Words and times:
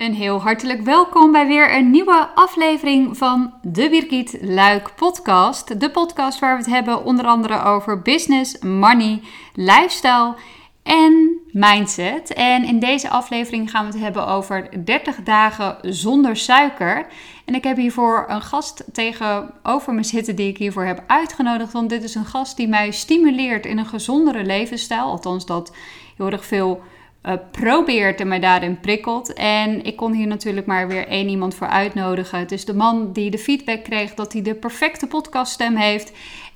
Een 0.00 0.14
heel 0.14 0.40
hartelijk 0.40 0.80
welkom 0.80 1.32
bij 1.32 1.46
weer 1.46 1.76
een 1.76 1.90
nieuwe 1.90 2.28
aflevering 2.34 3.16
van 3.16 3.52
de 3.62 3.88
Birgit 3.90 4.38
Luik 4.40 4.92
podcast. 4.96 5.80
De 5.80 5.90
podcast 5.90 6.38
waar 6.38 6.56
we 6.56 6.62
het 6.62 6.72
hebben 6.72 7.04
onder 7.04 7.26
andere 7.26 7.62
over 7.62 8.02
business, 8.02 8.58
money, 8.58 9.20
lifestyle 9.54 10.34
en 10.82 11.40
mindset. 11.52 12.32
En 12.32 12.64
in 12.64 12.78
deze 12.78 13.08
aflevering 13.08 13.70
gaan 13.70 13.86
we 13.86 13.92
het 13.92 14.00
hebben 14.00 14.26
over 14.26 14.84
30 14.84 15.22
dagen 15.22 15.76
zonder 15.82 16.36
suiker. 16.36 17.06
En 17.44 17.54
ik 17.54 17.64
heb 17.64 17.76
hiervoor 17.76 18.24
een 18.28 18.42
gast 18.42 18.84
tegenover 18.92 19.94
me 19.94 20.02
zitten 20.02 20.36
die 20.36 20.48
ik 20.48 20.58
hiervoor 20.58 20.84
heb 20.84 21.04
uitgenodigd. 21.06 21.72
Want 21.72 21.88
dit 21.88 22.02
is 22.02 22.14
een 22.14 22.24
gast 22.24 22.56
die 22.56 22.68
mij 22.68 22.90
stimuleert 22.90 23.66
in 23.66 23.78
een 23.78 23.86
gezondere 23.86 24.44
levensstijl. 24.44 25.04
Althans, 25.04 25.46
dat 25.46 25.72
heel 26.16 26.30
erg 26.30 26.44
veel 26.44 26.82
uh, 27.22 27.32
probeert 27.50 28.20
en 28.20 28.28
mij 28.28 28.40
daarin 28.40 28.80
prikkelt. 28.80 29.32
En 29.32 29.84
ik 29.84 29.96
kon 29.96 30.12
hier 30.12 30.26
natuurlijk 30.26 30.66
maar 30.66 30.88
weer 30.88 31.06
één 31.06 31.28
iemand 31.28 31.54
voor 31.54 31.66
uitnodigen. 31.66 32.38
Het 32.38 32.52
is 32.52 32.64
de 32.64 32.74
man 32.74 33.12
die 33.12 33.30
de 33.30 33.38
feedback 33.38 33.84
kreeg 33.84 34.14
dat 34.14 34.32
hij 34.32 34.42
de 34.42 34.54
perfecte 34.54 35.06
podcaststem 35.06 35.76
heeft. 35.76 36.12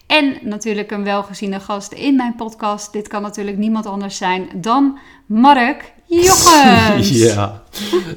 En 0.07 0.37
natuurlijk 0.43 0.91
een 0.91 1.05
welgeziene 1.05 1.61
gast 1.61 1.93
in 1.93 2.17
mijn 2.17 2.35
podcast. 2.35 2.93
Dit 2.93 3.09
kan 3.09 3.23
natuurlijk 3.23 3.57
niemand 3.57 3.87
anders 3.87 4.17
zijn 4.17 4.49
dan 4.55 4.99
Mark 5.27 5.93
Jochens. 6.05 7.09
ja, 7.27 7.63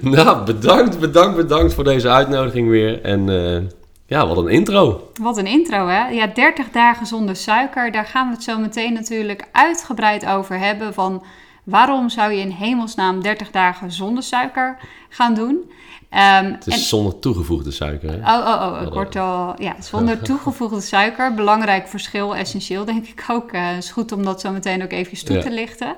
nou 0.02 0.46
bedankt, 0.46 1.00
bedankt, 1.00 1.36
bedankt 1.36 1.74
voor 1.74 1.84
deze 1.84 2.10
uitnodiging 2.10 2.70
weer. 2.70 3.02
En 3.02 3.28
uh, 3.28 3.70
ja, 4.06 4.28
wat 4.28 4.38
een 4.38 4.48
intro. 4.48 5.12
Wat 5.22 5.38
een 5.38 5.48
intro 5.48 5.88
hè. 5.88 6.08
Ja, 6.08 6.28
30 6.28 6.70
dagen 6.70 7.06
zonder 7.06 7.36
suiker. 7.36 7.92
Daar 7.92 8.06
gaan 8.06 8.28
we 8.28 8.34
het 8.34 8.44
zo 8.44 8.60
meteen 8.60 8.94
natuurlijk 8.94 9.48
uitgebreid 9.52 10.26
over 10.26 10.60
hebben. 10.60 10.94
Van 10.94 11.24
Waarom 11.68 12.10
zou 12.10 12.34
je 12.34 12.42
in 12.42 12.50
hemelsnaam 12.50 13.22
30 13.22 13.52
dagen 13.52 13.92
zonder 13.92 14.24
suiker 14.24 14.78
gaan 15.10 15.34
doen? 15.34 15.72
Um, 16.12 16.52
het 16.52 16.68
is 16.68 16.90
zonder 16.90 17.20
toegevoegde 17.20 17.72
suiker. 17.72 18.10
Hè? 18.10 18.18
Oh, 18.18 18.48
oh, 18.48 18.74
oh, 18.74 18.88
ik 18.88 18.94
word 18.94 19.16
al. 19.16 19.62
Ja, 19.62 19.76
zonder 19.80 20.22
toegevoegde 20.30 20.82
suiker. 20.82 21.34
Belangrijk 21.34 21.88
verschil, 21.88 22.36
essentieel 22.36 22.86
denk 22.86 23.08
ik 23.08 23.26
ook. 23.28 23.52
Het 23.52 23.72
uh, 23.72 23.78
is 23.78 23.92
goed 23.92 24.12
om 24.12 24.24
dat 24.24 24.42
zo 24.42 24.52
meteen 24.52 24.84
ook 24.84 24.92
even 24.92 25.26
toe 25.26 25.38
te 25.38 25.52
lichten. 25.52 25.96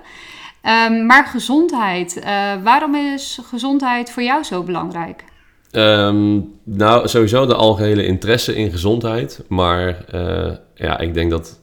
Um, 0.63 1.05
maar 1.05 1.25
gezondheid. 1.25 2.17
Uh, 2.17 2.23
waarom 2.63 2.95
is 2.95 3.39
gezondheid 3.43 4.11
voor 4.11 4.23
jou 4.23 4.43
zo 4.43 4.63
belangrijk? 4.63 5.23
Um, 5.71 6.53
nou, 6.63 7.07
sowieso 7.07 7.45
de 7.45 7.55
algehele 7.55 8.05
interesse 8.05 8.55
in 8.55 8.71
gezondheid. 8.71 9.43
Maar 9.47 10.05
uh, 10.13 10.51
ja, 10.75 10.99
ik 10.99 11.13
denk 11.13 11.31
dat 11.31 11.59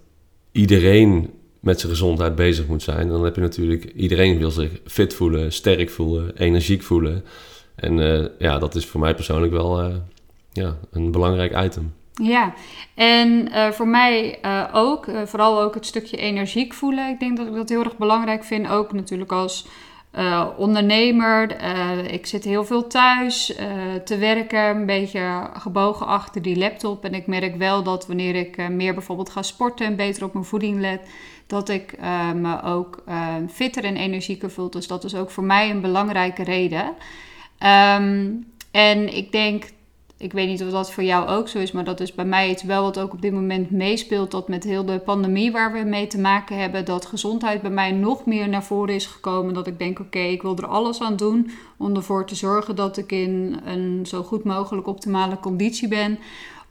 iedereen 0.53 1.31
met 1.67 1.81
zijn 1.81 1.93
gezondheid 1.93 2.35
bezig 2.35 2.67
moet 2.67 2.83
zijn. 2.83 3.09
Dan 3.09 3.25
heb 3.25 3.35
je 3.35 3.41
natuurlijk, 3.41 3.85
iedereen 3.85 4.39
wil 4.39 4.51
zich 4.51 4.71
fit 4.85 5.15
voelen, 5.15 5.53
sterk 5.53 5.91
voelen, 5.91 6.37
energiek 6.37 6.83
voelen. 6.83 7.25
En 7.75 7.99
uh, 7.99 8.27
ja, 8.39 8.59
dat 8.59 8.75
is 8.75 8.87
voor 8.87 9.01
mij 9.01 9.15
persoonlijk 9.15 9.53
wel 9.53 9.85
uh, 9.85 9.95
ja, 10.53 10.77
een 10.91 11.11
belangrijk 11.11 11.65
item. 11.65 11.95
Ja, 12.23 12.55
en 12.95 13.49
uh, 13.49 13.71
voor 13.71 13.89
mij 13.89 14.39
ook, 14.73 15.07
vooral 15.25 15.61
ook 15.61 15.75
het 15.75 15.87
stukje 15.87 16.17
energiek 16.17 16.75
voelen. 16.75 17.09
Ik 17.09 17.21
denk 17.21 17.37
dat 17.37 17.47
ik 17.47 17.55
dat 17.55 17.69
heel 17.69 17.85
erg 17.85 17.97
belangrijk 17.97 18.45
vind, 18.45 18.69
ook 18.69 18.93
natuurlijk 18.93 19.33
als 19.33 19.67
uh, 20.19 20.47
ondernemer. 20.57 21.63
Uh, 21.63 22.13
ik 22.13 22.27
zit 22.27 22.45
heel 22.45 22.65
veel 22.65 22.87
thuis 22.87 23.59
uh, 23.61 23.95
te 24.05 24.19
werken, 24.19 24.65
een 24.65 24.87
beetje 24.87 25.51
gebogen 25.53 26.07
achter 26.07 26.43
die 26.43 26.59
laptop. 26.59 27.05
En 27.05 27.15
ik 27.15 27.27
merk 27.27 27.57
wel 27.57 27.83
dat 27.83 28.07
wanneer 28.07 28.35
ik 28.35 28.69
meer 28.69 28.95
bijvoorbeeld 28.95 29.31
ga 29.31 29.43
sporten 29.43 29.87
en 29.87 29.97
beter 29.97 30.25
op 30.25 30.33
mijn 30.33 30.45
voeding 30.45 30.81
let, 30.81 31.09
dat 31.47 31.69
ik 31.69 31.99
me 32.35 32.63
ook 32.63 33.05
fitter 33.51 33.85
en 33.85 33.97
energieker 33.97 34.51
voel. 34.51 34.71
Dus 34.71 34.87
dat 34.87 35.05
is 35.05 35.15
ook 35.15 35.31
voor 35.31 35.45
mij 35.45 35.71
een 35.71 35.81
belangrijke 35.81 36.45
reden. 36.45 36.95
Um, 37.99 38.47
en 38.71 39.17
ik 39.17 39.33
denk 39.33 39.65
ik 40.19 40.33
weet 40.33 40.49
niet 40.49 40.63
of 40.63 40.71
dat 40.71 40.93
voor 40.93 41.03
jou 41.03 41.29
ook 41.29 41.49
zo 41.49 41.59
is, 41.59 41.73
maar 41.73 41.85
dat 41.85 42.01
is 42.01 42.15
bij 42.15 42.25
mij 42.25 42.51
iets 42.51 42.63
wel 42.63 42.83
wat 42.83 42.99
ook 42.99 43.13
op 43.13 43.23
dit 43.23 43.33
moment 43.33 43.71
meespeelt. 43.71 44.31
Dat 44.31 44.49
met 44.49 44.65
heel 44.65 44.85
de 44.85 44.99
pandemie 44.99 45.53
waar 45.53 45.73
we 45.73 45.79
mee 45.79 46.07
te 46.07 46.19
maken 46.19 46.59
hebben, 46.59 46.85
dat 46.85 47.07
gezondheid 47.07 47.63
bij 47.63 47.71
mij 47.71 47.93
nog 47.93 48.25
meer 48.25 48.49
naar 48.49 48.65
voren 48.65 48.95
is 48.95 49.07
gekomen. 49.07 49.55
Dat 49.55 49.67
ik 49.67 49.79
denk, 49.79 49.99
oké, 49.99 50.19
ik 50.19 50.43
wil 50.43 50.57
er 50.57 50.67
alles 50.67 51.01
aan 51.01 51.17
doen 51.17 51.51
om 51.77 51.97
ervoor 51.97 52.27
te 52.27 52.35
zorgen 52.35 52.77
dat 52.77 52.97
ik 52.97 53.13
in 53.13 53.61
een 53.65 54.07
zo 54.07 54.23
goed 54.23 54.45
mogelijk 54.45 54.87
optimale 54.87 55.41
conditie 55.41 55.89
ben. 55.89 56.19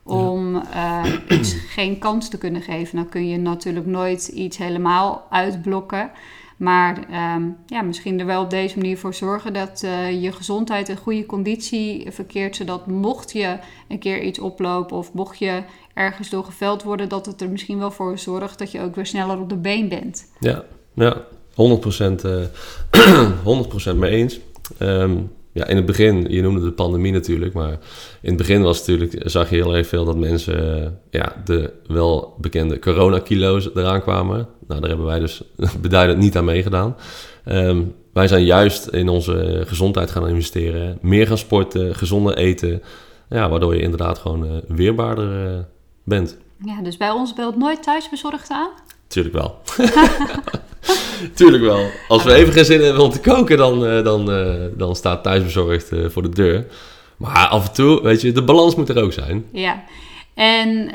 Om 0.02 0.54
uh, 0.56 1.04
iets 1.28 1.52
geen 1.52 1.98
kans 1.98 2.28
te 2.28 2.38
kunnen 2.38 2.62
geven. 2.62 2.96
Nou 2.96 3.08
kun 3.08 3.28
je 3.28 3.38
natuurlijk 3.38 3.86
nooit 3.86 4.28
iets 4.28 4.56
helemaal 4.56 5.26
uitblokken. 5.30 6.10
Maar 6.56 6.98
um, 7.36 7.56
ja, 7.66 7.82
misschien 7.82 8.20
er 8.20 8.26
wel 8.26 8.42
op 8.42 8.50
deze 8.50 8.78
manier 8.78 8.98
voor 8.98 9.14
zorgen 9.14 9.52
dat 9.52 9.82
uh, 9.84 10.22
je 10.22 10.32
gezondheid 10.32 10.88
in 10.88 10.96
goede 10.96 11.26
conditie 11.26 12.06
verkeert. 12.10 12.56
Zodat 12.56 12.86
mocht 12.86 13.32
je 13.32 13.58
een 13.88 13.98
keer 13.98 14.22
iets 14.22 14.38
oplopen 14.38 14.96
of 14.96 15.12
mocht 15.12 15.38
je 15.38 15.62
ergens 15.94 16.30
door 16.30 16.44
geveld 16.44 16.82
worden, 16.82 17.08
dat 17.08 17.26
het 17.26 17.40
er 17.40 17.50
misschien 17.50 17.78
wel 17.78 17.90
voor 17.90 18.18
zorgt 18.18 18.58
dat 18.58 18.72
je 18.72 18.80
ook 18.80 18.94
weer 18.94 19.06
sneller 19.06 19.40
op 19.40 19.48
de 19.48 19.56
been 19.56 19.88
bent. 19.88 20.26
Ja, 20.40 20.64
ja 20.94 21.24
100%, 21.50 22.24
uh, 22.26 23.92
100% 23.92 23.96
mee 23.96 24.10
eens. 24.10 24.40
Um, 24.78 25.30
ja, 25.56 25.66
in 25.66 25.76
het 25.76 25.86
begin, 25.86 26.26
je 26.28 26.42
noemde 26.42 26.60
de 26.60 26.72
pandemie 26.72 27.12
natuurlijk, 27.12 27.52
maar 27.52 27.78
in 28.20 28.28
het 28.28 28.36
begin 28.36 28.62
was 28.62 28.78
natuurlijk, 28.78 29.30
zag 29.30 29.50
je 29.50 29.56
heel 29.56 29.76
erg 29.76 29.86
veel 29.86 30.04
dat 30.04 30.16
mensen 30.16 30.82
uh, 30.82 30.88
ja, 31.10 31.42
de 31.44 31.72
wel 31.86 32.34
bekende 32.40 32.78
coronakilo's 32.78 33.70
eraan 33.74 34.02
kwamen. 34.02 34.48
Nou, 34.68 34.80
daar 34.80 34.88
hebben 34.88 35.06
wij 35.06 35.18
dus 35.18 35.42
beduidend 35.80 36.18
niet 36.18 36.36
aan 36.36 36.44
meegedaan. 36.44 36.96
Um, 37.44 37.94
wij 38.12 38.28
zijn 38.28 38.44
juist 38.44 38.86
in 38.86 39.08
onze 39.08 39.62
gezondheid 39.66 40.10
gaan 40.10 40.28
investeren, 40.28 40.98
meer 41.00 41.26
gaan 41.26 41.38
sporten, 41.38 41.94
gezonder 41.94 42.36
eten, 42.36 42.82
ja, 43.28 43.48
waardoor 43.48 43.74
je 43.74 43.82
inderdaad 43.82 44.18
gewoon 44.18 44.44
uh, 44.44 44.52
weerbaarder 44.68 45.46
uh, 45.46 45.58
bent. 46.04 46.36
Ja, 46.64 46.82
dus 46.82 46.96
bij 46.96 47.10
ons 47.10 47.34
belt 47.34 47.56
nooit 47.56 47.82
thuisbezorgd 47.82 48.50
aan? 48.50 48.68
Tuurlijk 49.06 49.34
wel. 49.34 49.58
Tuurlijk 51.34 51.62
wel. 51.62 51.90
Als 52.08 52.22
we 52.22 52.34
even 52.34 52.52
geen 52.52 52.64
zin 52.64 52.80
hebben 52.80 53.02
om 53.02 53.10
te 53.10 53.20
koken, 53.20 53.56
dan, 53.56 53.86
uh, 53.86 54.04
dan, 54.04 54.26
dan 54.76 54.96
staat 54.96 55.22
thuisbezorgd 55.22 55.90
voor 56.06 56.22
de 56.22 56.28
deur. 56.28 56.66
Maar 57.16 57.46
af 57.46 57.66
en 57.66 57.72
toe, 57.72 58.02
weet 58.02 58.20
je, 58.20 58.32
de 58.32 58.44
balans 58.44 58.74
moet 58.74 58.88
er 58.88 59.02
ook 59.02 59.12
zijn. 59.12 59.46
Ja. 59.52 59.84
En 60.36 60.88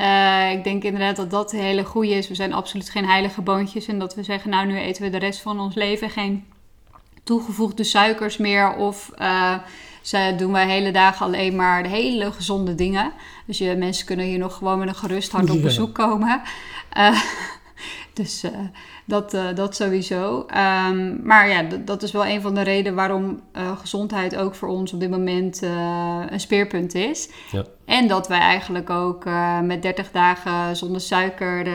ik 0.58 0.64
denk 0.64 0.84
inderdaad 0.84 1.16
dat 1.16 1.32
dat 1.32 1.52
hele 1.52 1.84
goede 1.84 2.14
is. 2.14 2.28
We 2.28 2.36
zijn 2.36 2.54
absoluut 2.54 2.90
geen 2.90 3.06
heilige 3.06 3.42
boontjes. 3.42 3.88
En 3.88 4.00
dat 4.00 4.16
we 4.16 4.24
zeggen, 4.24 4.50
nou 4.50 4.68
nu 4.68 4.78
eten 4.78 5.04
we 5.04 5.10
de 5.10 5.18
rest 5.18 5.42
van 5.42 5.60
ons 5.60 5.76
leven 5.76 6.10
geen 6.10 6.46
toegevoegde 7.24 7.84
suikers 7.84 8.38
meer. 8.38 8.76
Of 8.76 9.12
ze 10.02 10.34
doen 10.38 10.52
wij 10.52 10.68
hele 10.68 10.92
dagen 10.92 11.26
alleen 11.26 11.56
maar 11.56 11.84
de 11.84 11.90
hele 11.90 12.32
gezonde 12.32 12.76
dingen. 12.76 13.12
Dus 13.46 13.58
je, 13.58 13.76
mensen 13.76 14.06
kunnen 14.06 14.26
hier 14.26 14.40
nog 14.40 14.56
gewoon 14.56 14.80
met 14.80 14.88
een 14.88 14.96
gerust 14.96 15.32
hart 15.32 15.50
op 15.50 15.62
bezoek 15.62 15.94
komen. 15.94 16.42
Dus 18.14 18.46
dat, 19.06 19.34
uh, 19.34 19.56
dat 19.56 19.76
sowieso. 19.76 20.46
Um, 20.90 21.20
maar 21.24 21.50
ja, 21.50 21.64
dat 21.86 22.04
is 22.04 22.12
wel 22.12 22.26
een 22.26 22.42
van 22.42 22.56
de 22.56 22.62
redenen 22.62 22.96
waarom 22.96 23.42
uh, 23.54 23.78
gezondheid 23.78 24.36
ook 24.36 24.56
voor 24.56 24.70
ons 24.70 24.94
op 24.94 25.00
dit 25.00 25.10
moment 25.10 25.62
een 26.30 26.40
speerpunt 26.40 26.96
is. 26.96 27.30
Ja. 27.52 27.66
En 27.86 28.08
dat 28.08 28.28
wij 28.28 28.40
eigenlijk 28.40 28.90
ook 28.90 29.26
met 29.64 29.82
30 29.82 30.12
dagen 30.12 30.76
zonder 30.76 31.02
suiker, 31.02 31.68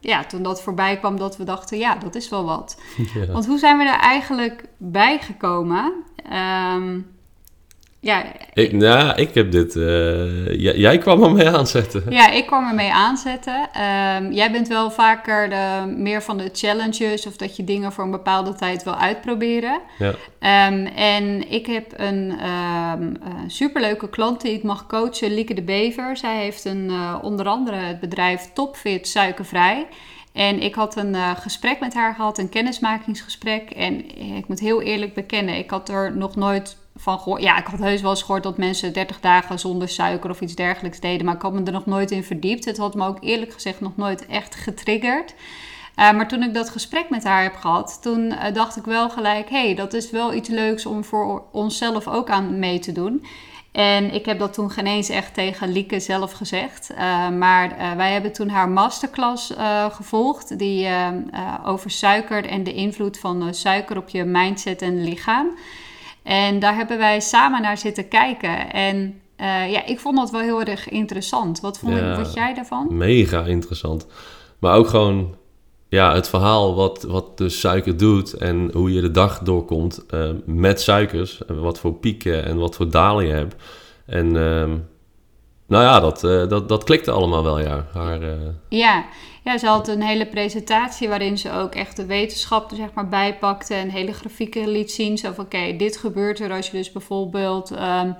ja, 0.00 0.24
toen 0.24 0.42
dat 0.42 0.62
voorbij 0.62 0.98
kwam, 0.98 1.16
dat 1.16 1.36
we 1.36 1.44
dachten, 1.44 1.78
ja, 1.78 1.94
dat 1.94 2.14
is 2.14 2.28
wel 2.28 2.44
wat. 2.44 2.80
Ja. 3.14 3.26
Want 3.26 3.46
hoe 3.46 3.58
zijn 3.58 3.78
we 3.78 3.84
er 3.84 4.00
eigenlijk 4.00 4.64
bij 4.76 5.18
gekomen? 5.18 5.92
Um, 6.32 7.15
ja, 8.06 8.24
ik, 8.52 8.72
nou, 8.72 9.14
ik 9.14 9.34
heb 9.34 9.50
dit. 9.50 9.74
Uh, 9.74 10.60
jij, 10.76 10.98
kwam 10.98 11.22
er 11.22 11.32
mee 11.32 11.48
aanzetten. 11.48 12.04
Ja, 12.08 12.30
ik 12.30 12.46
kwam 12.46 12.68
er 12.68 12.74
mee 12.74 12.92
aanzetten. 12.92 13.68
Um, 14.16 14.32
jij 14.32 14.52
bent 14.52 14.68
wel 14.68 14.90
vaker 14.90 15.48
de, 15.48 15.94
meer 15.96 16.22
van 16.22 16.38
de 16.38 16.50
challenges 16.52 17.26
of 17.26 17.36
dat 17.36 17.56
je 17.56 17.64
dingen 17.64 17.92
voor 17.92 18.04
een 18.04 18.10
bepaalde 18.10 18.54
tijd 18.54 18.82
wil 18.82 18.94
uitproberen. 18.94 19.80
Ja. 19.98 20.08
Um, 20.68 20.86
en 20.86 21.50
ik 21.50 21.66
heb 21.66 21.92
een 21.96 22.38
um, 23.00 23.16
superleuke 23.46 24.08
klant 24.08 24.40
die 24.40 24.52
ik 24.52 24.62
mag 24.62 24.86
coachen, 24.86 25.34
Lieke 25.34 25.54
de 25.54 25.62
Bever. 25.62 26.16
Zij 26.16 26.36
heeft 26.36 26.64
een, 26.64 26.88
uh, 26.90 27.18
onder 27.22 27.46
andere 27.46 27.76
het 27.76 28.00
bedrijf 28.00 28.50
Topfit 28.54 29.08
Suikervrij. 29.08 29.86
En 30.32 30.62
ik 30.62 30.74
had 30.74 30.96
een 30.96 31.14
uh, 31.14 31.30
gesprek 31.36 31.80
met 31.80 31.94
haar 31.94 32.14
gehad, 32.14 32.38
een 32.38 32.48
kennismakingsgesprek. 32.48 33.70
En 33.70 34.18
ik 34.36 34.48
moet 34.48 34.60
heel 34.60 34.82
eerlijk 34.82 35.14
bekennen, 35.14 35.56
ik 35.56 35.70
had 35.70 35.88
er 35.88 36.16
nog 36.16 36.36
nooit 36.36 36.76
van. 36.96 37.36
Ja, 37.40 37.58
ik 37.58 37.66
had 37.66 37.78
heus 37.78 38.00
wel 38.00 38.10
eens 38.10 38.22
gehoord 38.22 38.42
dat 38.42 38.58
mensen 38.58 38.92
30 38.92 39.20
dagen 39.20 39.58
zonder 39.58 39.88
suiker 39.88 40.30
of 40.30 40.40
iets 40.40 40.54
dergelijks 40.54 41.00
deden. 41.00 41.26
Maar 41.26 41.34
ik 41.34 41.42
had 41.42 41.52
me 41.52 41.62
er 41.62 41.72
nog 41.72 41.86
nooit 41.86 42.10
in 42.10 42.24
verdiept. 42.24 42.64
Het 42.64 42.76
had 42.76 42.94
me 42.94 43.06
ook 43.06 43.18
eerlijk 43.20 43.52
gezegd 43.52 43.80
nog 43.80 43.96
nooit 43.96 44.26
echt 44.26 44.54
getriggerd. 44.54 45.34
Uh, 45.96 46.12
maar 46.12 46.28
toen 46.28 46.42
ik 46.42 46.54
dat 46.54 46.70
gesprek 46.70 47.10
met 47.10 47.24
haar 47.24 47.42
heb 47.42 47.54
gehad, 47.56 47.98
toen 48.02 48.20
uh, 48.20 48.42
dacht 48.52 48.76
ik 48.76 48.84
wel 48.84 49.10
gelijk: 49.10 49.50
hé, 49.50 49.64
hey, 49.64 49.74
dat 49.74 49.94
is 49.94 50.10
wel 50.10 50.34
iets 50.34 50.48
leuks 50.48 50.86
om 50.86 51.04
voor 51.04 51.44
onszelf 51.52 52.08
ook 52.08 52.30
aan 52.30 52.58
mee 52.58 52.78
te 52.78 52.92
doen. 52.92 53.26
En 53.72 54.14
ik 54.14 54.26
heb 54.26 54.38
dat 54.38 54.52
toen 54.52 54.70
geen 54.70 54.86
eens 54.86 55.08
echt 55.08 55.34
tegen 55.34 55.72
Lieke 55.72 56.00
zelf 56.00 56.32
gezegd. 56.32 56.90
Uh, 56.90 57.28
maar 57.28 57.96
wij 57.96 58.12
hebben 58.12 58.32
toen 58.32 58.48
haar 58.48 58.68
masterclass 58.68 59.52
gevolgd, 59.90 60.58
die 60.58 60.88
over 61.64 61.90
suiker 61.90 62.46
en 62.46 62.64
de 62.64 62.74
invloed 62.74 63.18
van 63.18 63.54
suiker 63.54 63.96
op 63.96 64.08
je 64.08 64.24
mindset 64.24 64.82
en 64.82 65.04
lichaam. 65.04 65.46
En 66.26 66.58
daar 66.58 66.74
hebben 66.76 66.98
wij 66.98 67.20
samen 67.20 67.62
naar 67.62 67.78
zitten 67.78 68.08
kijken. 68.08 68.72
En 68.72 69.20
eh, 69.36 69.70
ja, 69.72 69.84
ik 69.86 70.00
vond 70.00 70.16
dat 70.16 70.30
wel 70.30 70.40
heel 70.40 70.62
erg 70.62 70.88
interessant. 70.88 71.60
Wat 71.60 71.78
vond, 71.78 71.96
Ja. 71.96 72.10
ik, 72.10 72.16
wat 72.16 72.34
jij 72.34 72.54
daarvan? 72.54 72.86
Mega 72.90 73.44
interessant. 73.44 74.06
Maar 74.58 74.76
ook 74.76 74.88
gewoon 74.88 75.34
ja, 75.88 76.14
het 76.14 76.28
verhaal 76.28 76.74
wat, 76.74 77.02
wat 77.02 77.38
de 77.38 77.48
suiker 77.48 77.96
doet 77.96 78.32
en 78.32 78.70
hoe 78.72 78.92
je 78.92 79.00
de 79.00 79.10
dag 79.10 79.38
doorkomt 79.38 80.06
eh, 80.06 80.28
met 80.44 80.80
suikers. 80.80 81.44
En 81.44 81.60
wat 81.60 81.78
voor 81.78 81.92
pieken 81.94 82.44
en 82.44 82.56
wat 82.56 82.76
voor 82.76 82.90
dalen 82.90 83.26
je 83.26 83.32
hebt. 83.32 83.54
En 84.06 84.26
ehm, 84.36 84.70
nou 85.66 85.84
ja, 85.84 86.00
dat, 86.00 86.24
eh, 86.24 86.48
dat, 86.48 86.68
dat 86.68 86.84
klikte 86.84 87.10
allemaal 87.10 87.42
wel, 87.42 87.60
ja. 87.60 87.86
Haar, 87.92 88.20
Ja. 88.68 89.04
Ja, 89.46 89.58
ze 89.58 89.66
had 89.66 89.88
een 89.88 90.02
hele 90.02 90.26
presentatie 90.26 91.08
waarin 91.08 91.38
ze 91.38 91.52
ook 91.52 91.74
echt 91.74 91.96
de 91.96 92.06
wetenschap 92.06 92.70
er 92.70 92.76
zeg 92.76 92.92
maar 92.94 93.08
bijpakte 93.08 93.74
en 93.74 93.88
hele 93.88 94.12
grafieken 94.12 94.68
liet 94.68 94.92
zien. 94.92 95.18
Zo 95.18 95.32
van, 95.32 95.44
oké, 95.44 95.76
dit 95.76 95.96
gebeurt 95.96 96.40
er 96.40 96.52
als 96.52 96.66
je 96.66 96.76
dus 96.76 96.92
bijvoorbeeld 96.92 97.70
ehm, 97.70 98.12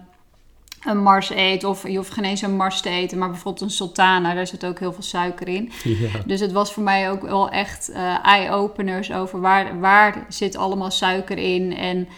een 0.84 1.02
mars 1.02 1.30
eet. 1.30 1.64
Of 1.64 1.88
je 1.88 1.96
hoeft 1.96 2.12
geen 2.12 2.24
eens 2.24 2.42
een 2.42 2.56
mars 2.56 2.80
te 2.80 2.88
eten, 2.88 3.18
maar 3.18 3.30
bijvoorbeeld 3.30 3.64
een 3.64 3.70
sultana, 3.70 4.34
daar 4.34 4.46
zit 4.46 4.66
ook 4.66 4.78
heel 4.78 4.92
veel 4.92 5.02
suiker 5.02 5.48
in. 5.48 5.72
ja. 5.82 6.08
Dus 6.26 6.40
het 6.40 6.52
was 6.52 6.72
voor 6.72 6.82
mij 6.82 7.10
ook 7.10 7.22
wel 7.22 7.48
echt 7.48 7.90
eh, 7.90 8.26
eye-openers 8.26 9.12
over 9.12 9.40
waar, 9.40 9.80
waar 9.80 10.26
zit 10.28 10.56
allemaal 10.56 10.90
suiker 10.90 11.38
in. 11.38 11.76
En 11.76 12.08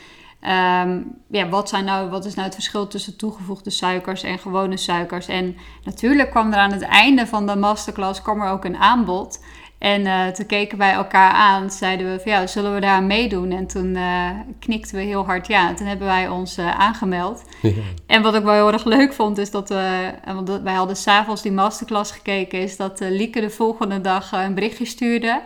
ehm, 0.41 1.01
ja, 1.31 1.49
wat, 1.49 1.69
zijn 1.69 1.85
nou, 1.85 2.11
wat 2.11 2.25
is 2.25 2.35
nou 2.35 2.47
het 2.47 2.55
verschil 2.55 2.87
tussen 2.87 3.17
toegevoegde 3.17 3.71
suikers 3.71 4.23
en 4.23 4.39
gewone 4.39 4.77
suikers? 4.77 5.27
En 5.27 5.57
natuurlijk 5.85 6.31
kwam 6.31 6.53
er 6.53 6.59
aan 6.59 6.73
het 6.73 6.83
einde 6.83 7.27
van 7.27 7.47
de 7.47 7.57
masterclass 7.57 8.23
kwam 8.23 8.41
er 8.41 8.51
ook 8.51 8.65
een 8.65 8.77
aanbod. 8.77 9.39
En 9.79 10.07
eh, 10.07 10.27
toen 10.27 10.47
keken 10.47 10.79
wij 10.79 10.93
elkaar 10.93 11.33
aan, 11.33 11.71
zeiden 11.71 12.13
we 12.13 12.21
van 12.21 12.33
ja, 12.33 12.47
zullen 12.47 12.75
we 12.75 12.81
daar 12.81 12.95
aan 12.95 13.07
meedoen? 13.07 13.51
En 13.51 13.67
toen 13.67 13.97
eh, 13.97 14.31
knikten 14.59 14.97
we 14.97 15.03
heel 15.03 15.25
hard 15.25 15.47
ja. 15.47 15.69
En 15.69 15.75
toen 15.75 15.87
hebben 15.87 16.07
wij 16.07 16.29
ons 16.29 16.57
eh, 16.57 16.79
aangemeld. 16.79 17.45
En 18.07 18.23
wat 18.23 18.35
ik 18.35 18.43
wel 18.43 18.53
heel 18.53 18.73
erg 18.73 18.85
leuk 18.85 19.13
vond, 19.13 19.39
is 19.39 19.51
dat 19.51 19.69
we, 19.69 20.13
want 20.25 20.61
wij 20.63 20.75
hadden 20.75 20.97
s'avonds 20.97 21.43
die 21.43 21.53
masterclass 21.53 22.13
gekeken, 22.13 22.61
is 22.61 22.77
dat 22.77 23.01
Lieke 23.01 23.41
de 23.41 23.51
volgende 23.51 24.01
dag 24.01 24.33
een 24.33 24.55
berichtje 24.55 24.85
stuurde. 24.85 25.41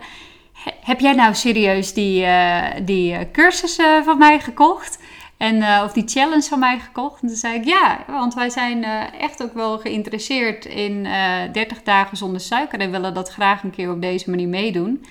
"He- 0.63 0.71
Heb 0.81 0.99
jij 0.99 1.13
nou 1.13 1.33
serieus 1.35 1.93
die, 1.93 2.23
eh, 2.25 2.63
die 2.85 3.13
eh, 3.13 3.19
cursus 3.31 3.77
eh, 3.77 4.01
van 4.03 4.17
mij 4.17 4.39
gekocht? 4.39 4.99
En, 5.37 5.63
of 5.83 5.91
die 5.93 6.03
challenge 6.07 6.41
van 6.49 6.59
mij 6.59 6.79
gekocht? 6.79 7.21
En 7.21 7.27
toen 7.27 7.37
zei 7.37 7.55
ik 7.55 7.65
ja, 7.65 8.03
want 8.07 8.33
wij 8.33 8.49
zijn 8.49 8.83
echt 9.19 9.43
ook 9.43 9.53
wel 9.53 9.77
geïnteresseerd 9.79 10.65
in 10.65 11.05
eh 11.05 11.41
30 11.51 11.83
dagen 11.83 12.17
zonder 12.17 12.41
suiker 12.41 12.79
en 12.79 12.91
willen 12.91 13.13
dat 13.13 13.29
graag 13.29 13.63
een 13.63 13.71
keer 13.71 13.91
op 13.91 14.01
deze 14.01 14.29
manier 14.29 14.47
meedoen. 14.47 15.05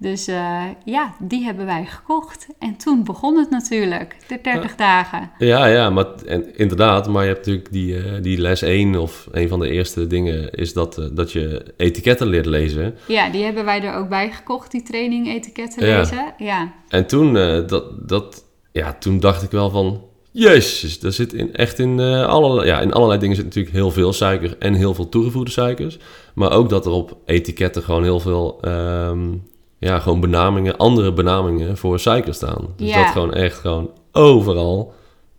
Dus 0.00 0.26
eh, 0.26 0.62
ja, 0.84 1.14
die 1.18 1.44
hebben 1.44 1.66
wij 1.66 1.84
gekocht. 1.86 2.46
En 2.58 2.76
toen 2.76 3.04
begon 3.04 3.36
het 3.38 3.50
natuurlijk, 3.50 4.16
de 4.28 4.38
30 4.42 4.76
dagen. 4.76 5.30
Ja, 5.38 5.66
ja, 5.66 5.90
maar 5.90 6.06
en, 6.26 6.56
inderdaad. 6.58 7.08
Maar 7.08 7.22
je 7.22 7.28
hebt 7.28 7.46
natuurlijk 7.46 7.72
die, 7.72 7.96
eh, 8.02 8.22
die 8.22 8.38
les 8.40 8.62
1 8.62 8.96
of 8.96 9.28
een 9.30 9.48
van 9.48 9.60
de 9.60 9.68
eerste 9.70 10.06
dingen 10.06 10.50
is 10.52 10.72
dat, 10.72 10.98
eh, 10.98 11.04
dat 11.12 11.32
je 11.32 11.74
etiketten 11.76 12.26
leert 12.26 12.46
lezen. 12.46 12.94
Ja, 13.06 13.30
die 13.30 13.44
hebben 13.44 13.64
wij 13.64 13.82
er 13.82 13.94
ook 13.94 14.08
bij 14.08 14.30
gekocht, 14.32 14.70
die 14.70 14.82
training 14.82 15.28
etiketten 15.28 15.86
Ja. 15.86 15.98
lezen. 15.98 16.34
Ja, 16.38 16.72
En 16.88 17.06
toen, 17.06 17.32
dat, 17.66 18.08
dat, 18.08 18.44
ja, 18.72 18.92
toen 19.00 19.20
dacht 19.20 19.42
ik 19.42 19.50
wel 19.50 19.70
van, 19.70 20.02
jezus, 20.30 21.02
er 21.02 21.12
zit 21.12 21.32
in, 21.32 21.54
echt 21.54 21.78
in, 21.78 22.00
eh 22.00 22.26
allerlei, 22.26 22.66
ja, 22.66 22.80
in 22.80 22.92
allerlei 22.92 23.20
dingen 23.20 23.36
zit 23.36 23.44
natuurlijk 23.44 23.74
heel 23.74 23.90
veel 23.90 24.12
suiker 24.12 24.56
en 24.58 24.74
heel 24.74 24.94
veel 24.94 25.08
toegevoegde 25.08 25.50
suikers. 25.50 25.98
Maar 26.34 26.52
ook 26.52 26.68
dat 26.68 26.86
er 26.86 26.92
op 26.92 27.16
etiketten 27.26 27.82
gewoon 27.82 28.02
heel 28.02 28.20
veel, 28.20 28.58
ehm, 28.60 29.28
ja, 29.78 29.98
gewoon 29.98 30.20
benamingen, 30.20 30.76
andere 30.76 31.12
benamingen 31.12 31.76
voor 31.76 31.98
suiker 32.00 32.34
staan. 32.34 32.66
Dus 32.76 32.88
Ja. 32.88 33.02
dat 33.02 33.12
gewoon 33.12 33.34
echt 33.34 33.58
gewoon 33.58 33.90
overal, 34.12 34.94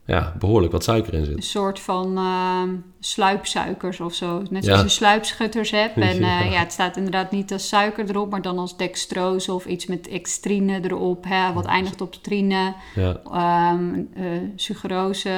ja, 0.06 0.36
behoorlijk 0.40 0.72
wat 0.72 0.84
suiker 0.84 1.14
in 1.14 1.20
een 1.20 1.26
zit. 1.26 1.44
soort 1.46 1.80
van 1.80 2.18
ehm, 2.18 2.70
sluipsuikers 3.00 4.00
of 4.00 4.14
zo. 4.14 4.42
Net 4.50 4.64
Ja. 4.64 4.70
zoals 4.70 4.82
je 4.82 4.90
sluipschutters 4.90 5.72
hebt. 5.72 5.96
En 5.98 6.20
Ja. 6.20 6.40
ja. 6.40 6.52
ja, 6.52 6.60
het 6.60 6.72
staat 6.72 6.98
inderdaad 6.98 7.32
niet 7.32 7.52
als 7.54 7.68
suiker 7.68 8.10
erop, 8.10 8.30
maar 8.32 8.42
dan 8.42 8.58
als 8.58 8.78
dextrose 8.78 9.54
of 9.54 9.66
iets 9.66 9.86
met 9.86 10.08
extrine 10.08 10.80
erop. 10.84 11.26
Hè, 11.28 11.54
wat 11.54 11.66
eindigt 11.66 12.02
op 12.02 12.14
trine. 12.22 12.74
Ja, 12.96 13.20
Ehm 13.34 13.94
eh, 14.14 14.24
sucrose 14.56 15.30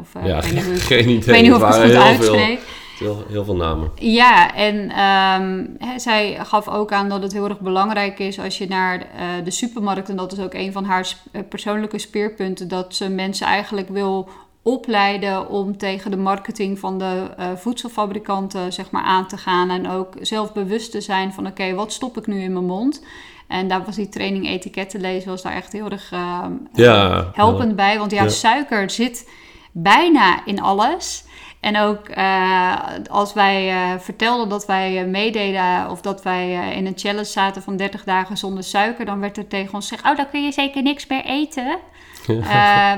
of... 0.00 0.14
eh, 0.22 0.26
ja 0.26 0.36
ik 0.36 0.42
weet 0.42 1.06
niet 1.06 1.24
hoe 1.26 1.34
ik- 1.38 1.44
het 1.64 1.76
goed 1.76 1.94
uitspreek. 1.94 2.60
Heel, 3.00 3.24
heel 3.28 3.44
veel 3.44 3.56
namen. 3.56 3.90
Ja, 3.94 4.54
en 4.54 4.90
ehm, 4.90 5.64
zij 5.98 6.38
gaf 6.44 6.68
ook 6.68 6.92
aan 6.92 7.08
dat 7.08 7.22
het 7.22 7.32
heel 7.32 7.48
erg 7.48 7.60
belangrijk 7.60 8.18
is 8.18 8.38
als 8.40 8.58
je 8.58 8.68
naar 8.68 9.00
eh, 9.00 9.26
de 9.44 9.50
supermarkt, 9.50 10.08
en 10.08 10.16
dat 10.16 10.32
is 10.32 10.40
ook 10.40 10.54
een 10.54 10.72
van 10.72 10.84
haar 10.84 11.14
eh, 11.32 11.42
persoonlijke 11.48 11.98
speerpunten, 11.98 12.68
dat 12.68 12.94
ze 12.94 13.08
mensen 13.08 13.46
eigenlijk 13.46 13.88
wil 13.88 14.28
opleiden 14.62 15.48
om 15.48 15.76
tegen 15.76 16.10
de 16.10 16.16
marketing 16.16 16.78
van 16.78 16.98
de 16.98 17.30
eh, 17.36 17.46
voedselfabrikanten 17.56 18.72
zeg 18.72 18.90
maar, 18.90 19.02
aan 19.04 19.26
te 19.26 19.36
gaan. 19.36 19.70
En 19.70 19.90
ook 19.90 20.14
zelf 20.20 20.52
bewust 20.52 20.90
te 20.90 21.00
zijn 21.00 21.32
van 21.32 21.46
oké, 21.46 21.74
wat 21.74 21.92
stop 21.92 22.16
ik 22.16 22.26
nu 22.26 22.42
in 22.42 22.52
mijn 22.52 22.64
mond? 22.64 23.02
En 23.48 23.68
daar 23.68 23.84
was 23.84 23.96
die 23.96 24.08
training 24.08 24.48
etiketten 24.48 25.00
lezen 25.00 25.30
was 25.30 25.42
daar 25.42 25.52
echt 25.52 25.72
heel 25.72 25.90
erg 25.90 26.12
ehm, 26.12 26.52
Ja, 26.72 27.30
helpend 27.32 27.76
bij. 27.76 27.98
Want 27.98 28.10
ja, 28.10 28.22
Ja. 28.22 28.28
suiker 28.28 28.90
zit 28.90 29.30
bijna 29.72 30.46
in 30.46 30.60
alles. 30.62 31.24
En 31.60 31.78
ook 31.78 32.08
eh, 32.08 32.76
als 33.10 33.32
wij 33.32 33.68
eh, 33.68 33.98
vertelden 33.98 34.48
dat 34.48 34.66
wij 34.66 35.00
eh, 35.00 35.06
meededen 35.06 35.90
of 35.90 36.00
dat 36.00 36.22
wij 36.22 36.74
in 36.76 36.86
een 36.86 36.98
challenge 36.98 37.24
zaten 37.24 37.62
van 37.62 37.76
30 37.76 38.04
dagen 38.04 38.36
zonder 38.36 38.64
suiker, 38.64 39.04
dan 39.04 39.20
werd 39.20 39.36
er 39.36 39.48
tegen 39.48 39.74
ons 39.74 39.88
gezegd: 39.88 40.08
Oh, 40.08 40.16
dan 40.16 40.30
kun 40.30 40.44
je 40.44 40.52
zeker 40.52 40.82
niks 40.82 41.06
meer 41.06 41.24
eten. 41.24 41.78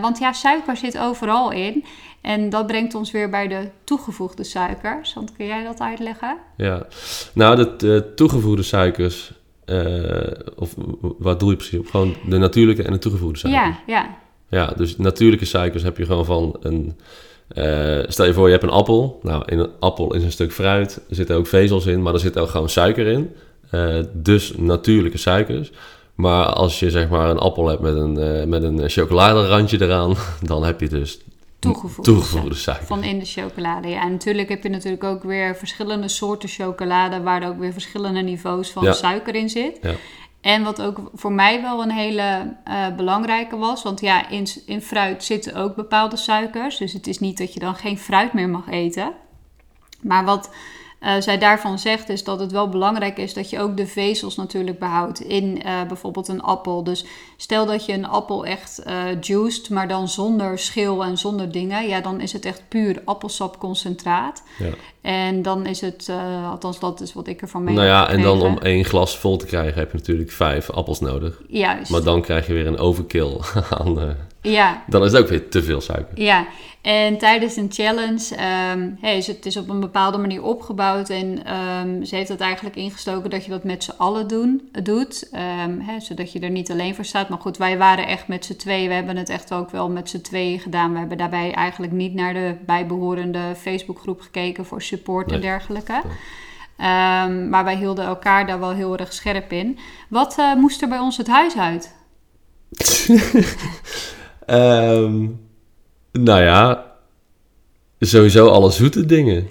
Want 0.00 0.18
ja, 0.18 0.32
suiker 0.32 0.76
zit 0.76 0.98
overal 0.98 1.50
in. 1.50 1.84
En 2.20 2.50
dat 2.50 2.66
brengt 2.66 2.94
ons 2.94 3.10
weer 3.10 3.30
bij 3.30 3.48
de 3.48 3.68
toegevoegde 3.84 4.44
suikers. 4.44 5.14
Want 5.14 5.32
kun 5.36 5.46
jij 5.46 5.64
dat 5.64 5.80
uitleggen? 5.80 6.36
Ja, 6.56 6.86
nou, 7.32 7.56
de, 7.56 7.76
de 7.76 8.12
toegevoegde 8.14 8.62
suikers, 8.62 9.32
of 10.56 10.74
wat 11.18 11.40
doe 11.40 11.50
je 11.50 11.56
precies 11.56 11.78
op? 11.78 11.86
Gewoon 11.86 12.16
de 12.28 12.38
natuurlijke 12.38 12.82
en 12.82 12.92
de 12.92 12.98
toegevoegde 12.98 13.38
suikers. 13.38 13.64
Ja, 13.64 13.78
ja. 13.86 14.16
Ja, 14.48 14.66
dus 14.66 14.96
natuurlijke 14.96 15.44
suikers 15.44 15.82
heb 15.82 15.96
je 15.96 16.06
gewoon 16.06 16.24
van 16.24 16.56
een... 16.60 16.98
eh, 17.48 17.98
stel 18.08 18.26
je 18.26 18.32
voor, 18.32 18.46
je 18.46 18.52
hebt 18.52 18.64
een 18.64 18.70
appel. 18.70 19.18
Nou, 19.22 19.42
in 19.46 19.58
een 19.58 19.70
appel 19.80 20.14
is 20.14 20.24
een 20.24 20.32
stuk 20.32 20.52
fruit. 20.52 21.00
Er 21.08 21.14
zitten 21.14 21.36
ook 21.36 21.46
vezels 21.46 21.86
in, 21.86 22.02
maar 22.02 22.14
er 22.14 22.20
zit 22.20 22.38
ook 22.38 22.48
gewoon 22.48 22.68
suiker 22.68 23.06
in. 23.06 23.30
Eh, 23.70 23.98
dus 24.12 24.52
natuurlijke 24.56 25.18
suikers. 25.18 25.72
Maar 26.14 26.44
als 26.44 26.80
je 26.80 26.90
zeg 26.90 27.08
maar 27.08 27.30
een 27.30 27.38
appel 27.38 27.68
hebt 27.68 27.80
met 27.80 27.94
een, 27.94 28.18
eh, 28.18 28.46
met 28.46 28.62
een 28.62 28.90
chocoladerandje 28.90 29.82
eraan, 29.82 30.16
dan 30.42 30.64
heb 30.64 30.80
je 30.80 30.88
dus 30.88 31.20
Toegevoegde, 31.58 32.02
toegevoegde 32.02 32.54
suikers. 32.54 32.88
Van 32.88 33.04
in 33.04 33.18
de 33.18 33.24
chocolade, 33.24 33.88
ja. 33.88 34.02
En 34.02 34.10
natuurlijk 34.10 34.48
heb 34.48 34.62
je 34.62 34.68
natuurlijk 34.68 35.04
ook 35.04 35.22
weer 35.22 35.56
verschillende 35.56 36.08
soorten 36.08 36.48
chocolade... 36.48 37.20
waar 37.20 37.42
er 37.42 37.48
ook 37.48 37.58
weer 37.58 37.72
verschillende 37.72 38.20
niveaus 38.20 38.70
van 38.70 38.84
Ja. 38.84 38.92
suiker 38.92 39.34
in 39.34 39.48
zit. 39.48 39.78
Ja. 39.82 39.92
En 40.42 40.62
wat 40.62 40.82
ook 40.82 41.10
voor 41.14 41.32
mij 41.32 41.62
wel 41.62 41.82
een 41.82 41.90
hele 41.90 42.56
eh, 42.64 42.94
belangrijke 42.96 43.56
was... 43.56 43.82
want 43.82 44.00
ja, 44.00 44.28
in, 44.28 44.46
in 44.66 44.82
fruit 44.82 45.24
zitten 45.24 45.54
ook 45.54 45.74
bepaalde 45.74 46.16
suikers. 46.16 46.76
Dus 46.76 46.92
het 46.92 47.06
is 47.06 47.18
niet 47.18 47.38
dat 47.38 47.54
je 47.54 47.60
dan 47.60 47.74
geen 47.74 47.98
fruit 47.98 48.32
meer 48.32 48.48
mag 48.48 48.68
eten. 48.68 49.12
Maar 50.00 50.24
wat 50.24 50.50
eh, 51.00 51.14
zij 51.18 51.38
daarvan 51.38 51.78
zegt 51.78 52.08
is 52.08 52.24
dat 52.24 52.40
het 52.40 52.52
wel 52.52 52.68
belangrijk 52.68 53.18
is... 53.18 53.34
dat 53.34 53.50
je 53.50 53.60
ook 53.60 53.76
de 53.76 53.86
vezels 53.86 54.36
natuurlijk 54.36 54.78
behoudt 54.78 55.20
in 55.20 55.62
eh, 55.62 55.82
bijvoorbeeld 55.82 56.28
een 56.28 56.42
appel. 56.42 56.84
Dus 56.84 57.04
stel 57.36 57.66
dat 57.66 57.86
je 57.86 57.92
een 57.92 58.06
appel 58.06 58.46
echt 58.46 58.78
eh 58.78 59.20
juiced, 59.20 59.70
maar 59.70 59.88
dan 59.88 60.08
zonder 60.08 60.58
schil 60.58 61.04
en 61.04 61.18
zonder 61.18 61.52
dingen... 61.52 61.88
ja, 61.88 62.00
dan 62.00 62.20
is 62.20 62.32
het 62.32 62.44
echt 62.44 62.68
puur 62.68 63.02
appelsapconcentraat. 63.04 64.42
Ja. 64.58 64.70
En 65.02 65.42
dan 65.42 65.66
is 65.66 65.80
het, 65.80 66.08
eh, 66.08 66.50
althans 66.50 66.78
dat 66.78 67.00
is 67.00 67.12
wat 67.12 67.26
ik 67.26 67.40
ervan 67.40 67.64
mee 67.64 67.74
Nou 67.74 67.86
ja, 67.86 68.08
en 68.08 68.22
dan 68.22 68.42
om 68.42 68.58
één 68.58 68.84
glas 68.84 69.18
vol 69.18 69.36
te 69.36 69.46
krijgen 69.46 69.78
heb 69.78 69.90
je 69.90 69.98
natuurlijk 69.98 70.30
vijf 70.30 70.70
appels 70.70 71.00
nodig. 71.00 71.40
Juist, 71.48 71.90
Maar 71.90 72.02
dan 72.02 72.22
krijg 72.22 72.46
je 72.46 72.52
weer 72.52 72.66
een 72.66 72.78
overkill 72.78 73.36
aan. 73.78 74.00
eh, 74.00 74.08
ja. 74.52 74.82
dan 74.86 75.04
is 75.04 75.12
het 75.12 75.20
ook 75.20 75.28
weer 75.28 75.48
te 75.48 75.62
veel 75.62 75.80
suiker. 75.80 76.20
Ja, 76.22 76.46
en 76.82 77.18
tijdens 77.18 77.56
een 77.56 77.70
challenge 77.72 78.36
ehm, 78.36 78.90
hey, 79.00 79.16
is 79.16 79.26
het 79.26 79.46
is 79.46 79.56
op 79.56 79.68
een 79.68 79.80
bepaalde 79.80 80.18
manier 80.18 80.42
opgebouwd. 80.42 81.10
En 81.10 81.44
ehm, 81.44 82.04
ze 82.04 82.16
heeft 82.16 82.28
het 82.28 82.40
eigenlijk 82.40 82.76
ingestoken 82.76 83.30
dat 83.30 83.44
je 83.44 83.50
dat 83.50 83.64
met 83.64 83.84
z'n 83.84 83.94
allen 83.96 84.28
doen, 84.28 84.70
doet. 84.82 85.28
Ehm, 85.32 86.00
zodat 86.00 86.32
je 86.32 86.40
er 86.40 86.50
niet 86.50 86.70
alleen 86.70 86.94
voor 86.94 87.04
staat. 87.04 87.28
Maar 87.28 87.38
goed, 87.38 87.56
wij 87.56 87.78
waren 87.78 88.06
echt 88.06 88.28
met 88.28 88.44
z'n 88.44 88.56
tweeën. 88.56 88.88
We 88.88 88.94
hebben 88.94 89.16
het 89.16 89.28
echt 89.28 89.52
ook 89.52 89.70
wel 89.70 89.90
met 89.90 90.08
z'n 90.08 90.20
tweeën 90.20 90.60
gedaan. 90.60 90.92
We 90.92 90.98
hebben 90.98 91.18
daarbij 91.18 91.52
eigenlijk 91.52 91.92
niet 91.92 92.14
naar 92.14 92.34
de 92.34 92.54
bijbehorende 92.66 93.40
Facebookgroep 93.56 94.20
gekeken 94.20 94.64
voor 94.64 94.82
support 94.96 95.32
en 95.32 95.40
dergelijke. 95.40 96.02
Ehm, 96.76 97.48
maar 97.48 97.64
wij 97.64 97.76
hielden 97.76 98.04
elkaar 98.04 98.46
daar 98.46 98.60
wel 98.60 98.70
heel 98.72 98.96
erg 98.96 99.12
scherp 99.12 99.52
in. 99.52 99.78
Wat 100.08 100.38
eh, 100.38 100.54
moest 100.54 100.82
er 100.82 100.88
bij 100.88 100.98
ons 100.98 101.16
het 101.16 101.26
huis 101.28 101.56
uit? 101.56 101.94
Ehm, 104.46 105.26
nou 106.12 106.42
ja, 106.42 106.86
sowieso 108.00 108.48
alle 108.48 108.70
zoete 108.70 109.06
dingen. 109.06 109.48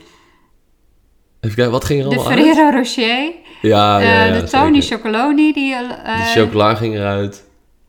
Even 1.39 1.55
kijken, 1.55 1.71
wat 1.71 1.85
ging 1.85 2.03
er 2.03 2.09
De 2.09 2.15
allemaal 2.15 2.33
uit? 2.33 2.41
Ferrero 2.41 2.77
Rocher. 2.77 3.31
Ja, 3.61 3.99
ja, 3.99 3.99
Eh, 3.99 4.27
ja, 4.35 4.39
de 4.39 4.47
Tony 4.47 4.81
zeker. 4.81 4.97
Chocoloni, 4.97 5.53
die... 5.53 5.73
eh, 5.75 6.17
De 6.35 6.39
chocola 6.41 6.75
ging 6.75 6.95
eruit. 6.95 7.43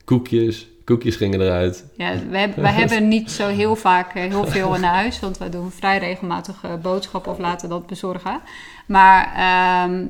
Koekjes, 0.05 0.67
koekjes 0.83 1.15
gingen 1.15 1.41
eruit. 1.41 1.85
Ja, 1.97 2.13
wij, 2.29 2.53
wij 2.55 2.71
hebben 2.81 3.07
niet 3.07 3.31
zo 3.31 3.47
heel 3.47 3.75
vaak 3.75 4.15
eh, 4.15 4.23
heel 4.23 4.47
veel 4.47 4.75
in 4.75 4.83
huis, 4.83 5.19
want 5.19 5.37
wij 5.37 5.49
doen 5.49 5.71
vrij 5.71 5.97
regelmatig 5.97 6.55
eh, 6.63 6.71
boodschappen 6.81 7.31
of 7.31 7.39
laten 7.39 7.69
dat 7.69 7.87
bezorgen. 7.87 8.41
Maar 8.85 9.33
ehm, 9.35 10.05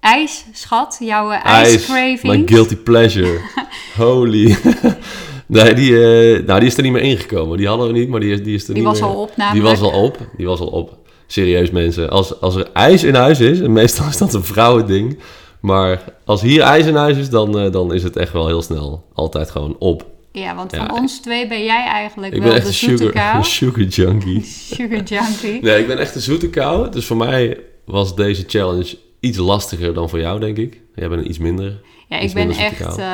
ijs, 0.00 0.44
schat, 0.52 0.96
jouw 1.00 1.30
ijscraving. 1.30 2.22
My 2.22 2.42
guilty 2.46 2.76
pleasure. 2.76 3.40
Holy. 3.96 4.56
nee, 5.46 5.74
die, 5.74 5.92
eh, 5.92 6.46
nou, 6.46 6.58
die 6.60 6.68
is 6.68 6.76
er 6.76 6.82
niet 6.82 6.92
meer 6.92 7.02
ingekomen. 7.02 7.56
Die 7.56 7.68
hadden 7.68 7.86
we 7.86 7.92
niet, 7.92 8.08
maar 8.08 8.20
die, 8.20 8.40
die 8.40 8.54
is 8.54 8.68
er 8.68 8.74
Die 8.74 8.82
niet 8.82 8.92
was 8.92 9.00
meer. 9.00 9.08
al 9.08 9.20
op 9.22 9.32
Die 9.52 9.62
was 9.62 9.80
al 9.80 10.02
op. 10.02 10.18
Die 10.36 10.46
was 10.46 10.60
al 10.60 10.66
op. 10.66 10.96
Serieus 11.26 11.70
mensen. 11.70 12.10
Als, 12.10 12.40
als 12.40 12.54
er 12.54 12.70
ijs 12.72 13.04
in 13.04 13.14
huis 13.14 13.40
is, 13.40 13.60
en 13.60 13.72
meestal 13.72 14.06
is 14.08 14.16
dat 14.16 14.34
een 14.34 14.44
vrouwending. 14.44 15.18
Maar 15.64 16.04
als 16.24 16.42
hier 16.42 16.62
ijs 16.62 16.86
in 16.86 16.94
huis 16.94 17.16
is, 17.16 17.30
dan, 17.30 17.58
eh, 17.58 17.72
dan 17.72 17.94
is 17.94 18.02
het 18.02 18.16
echt 18.16 18.32
wel 18.32 18.46
heel 18.46 18.62
snel. 18.62 19.06
Altijd 19.14 19.50
gewoon 19.50 19.76
op. 19.78 20.06
Ja, 20.32 20.54
want 20.54 20.72
Ja, 20.72 20.86
van 20.86 20.96
ons 20.98 21.20
twee 21.20 21.48
ben 21.48 21.64
jij 21.64 21.84
eigenlijk 21.86 22.34
Ik 22.34 22.42
wel 22.42 22.48
ben 22.48 22.58
echt 22.58 22.66
de 22.66 22.72
zoete 22.72 22.96
sugar, 23.04 23.22
kou. 23.22 23.36
een 23.36 23.44
sugar 23.58 23.82
junkie. 23.84 24.42
Sugar 24.44 25.02
junkie. 25.02 25.62
Nee, 25.62 25.80
ik 25.80 25.86
ben 25.86 25.98
echt 25.98 26.14
een 26.14 26.20
zoete 26.20 26.50
kou. 26.50 26.90
Dus 26.90 27.06
voor 27.06 27.16
mij 27.16 27.60
was 27.84 28.14
deze 28.14 28.44
challenge 28.46 28.98
iets 29.20 29.38
lastiger 29.38 29.94
dan 29.94 30.08
voor 30.08 30.20
jou, 30.20 30.40
denk 30.40 30.56
ik. 30.56 30.80
Jij 30.94 31.08
bent 31.08 31.20
een 31.20 31.28
iets 31.28 31.38
minder. 31.38 31.80
Ja, 32.08 32.18
ik 32.18 32.34
ben 32.34 32.50
echt 32.50 32.98
eh, 32.98 33.06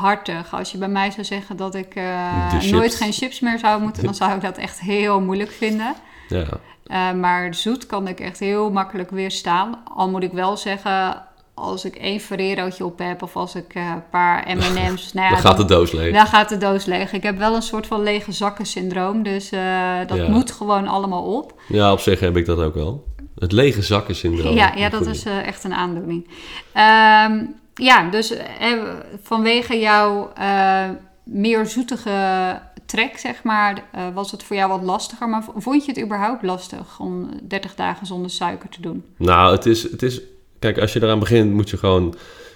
hartig. 0.00 0.54
Als 0.54 0.72
je 0.72 0.78
bij 0.78 0.88
mij 0.88 1.10
zou 1.10 1.24
zeggen 1.24 1.56
dat 1.56 1.74
ik 1.74 1.94
eh, 1.94 2.62
nooit 2.70 2.94
geen 2.94 3.12
chips 3.12 3.40
meer 3.40 3.58
zou 3.58 3.82
moeten, 3.82 4.04
dan 4.04 4.14
zou 4.22 4.34
ik 4.34 4.40
dat 4.40 4.56
echt 4.56 4.80
heel 4.80 5.20
moeilijk 5.20 5.50
vinden. 5.50 5.94
Ja. 6.28 6.46
Maar 7.12 7.54
zoet 7.54 7.86
kan 7.86 8.08
ik 8.08 8.20
echt 8.20 8.38
heel 8.38 8.70
makkelijk 8.70 9.10
weerstaan. 9.10 9.78
Al 9.94 10.10
moet 10.10 10.22
ik 10.22 10.32
wel 10.32 10.56
zeggen, 10.56 11.22
als 11.60 11.84
ik 11.84 11.94
één 11.96 12.20
Ferrerootje 12.20 12.84
op 12.84 12.98
heb 12.98 13.22
of 13.22 13.36
als 13.36 13.54
ik 13.54 13.74
eh, 13.74 13.86
een 13.94 14.08
paar 14.10 14.46
M&M's... 14.56 15.12
nou 15.12 15.26
ja, 15.26 15.32
dan 15.32 15.38
gaat 15.40 15.56
de 15.56 15.64
doos 15.64 15.92
leeg. 15.92 16.14
dan 16.14 16.26
gaat 16.26 16.48
de 16.48 16.56
doos 16.58 16.84
leeg. 16.84 17.12
Ik 17.12 17.22
heb 17.22 17.38
wel 17.38 17.54
een 17.54 17.62
soort 17.62 17.86
van 17.86 18.02
lege 18.02 18.32
zakken 18.32 18.66
syndroom, 18.66 19.22
dus 19.22 19.50
eh, 19.50 19.98
dat 20.06 20.16
Ja. 20.16 20.28
moet 20.28 20.50
gewoon 20.52 20.86
allemaal 20.86 21.22
op. 21.22 21.60
Ja, 21.68 21.92
op 21.92 22.00
zich 22.00 22.20
heb 22.20 22.36
ik 22.36 22.46
dat 22.46 22.58
ook 22.58 22.74
wel. 22.74 23.04
Het 23.38 23.52
lege 23.52 23.82
zakken 23.82 24.14
syndroom. 24.14 24.54
Ja, 24.54 24.72
ja 24.76 24.88
dat 24.88 25.06
is 25.06 25.24
eh, 25.24 25.46
echt 25.46 25.64
een 25.64 25.74
aandoening. 25.74 26.28
Ehm, 26.72 27.44
ja, 27.74 28.10
dus 28.10 28.34
vanwege 29.22 29.78
jouw 29.78 30.32
meer 31.24 31.66
zoetige 31.66 32.60
trek, 32.86 33.18
zeg 33.18 33.42
maar, 33.42 33.82
was 34.14 34.30
het 34.30 34.42
voor 34.42 34.56
jou 34.56 34.68
wat 34.70 34.82
lastiger. 34.82 35.28
Maar 35.28 35.44
vond 35.56 35.84
je 35.84 35.92
het 35.92 36.00
überhaupt 36.02 36.42
lastig 36.42 36.98
om 36.98 37.30
30 37.42 37.74
dagen 37.74 38.06
zonder 38.06 38.30
suiker 38.30 38.68
te 38.68 38.80
doen? 38.80 39.04
Nou, 39.16 39.52
het 39.52 39.66
is, 39.66 39.82
het 39.90 40.02
is... 40.02 40.20
Kijk, 40.60 40.78
als 40.78 40.92
je 40.92 41.02
eraan 41.02 41.18
begint, 41.18 41.52
moet 41.52 41.70
je 41.70 41.76
gewoon... 41.76 42.14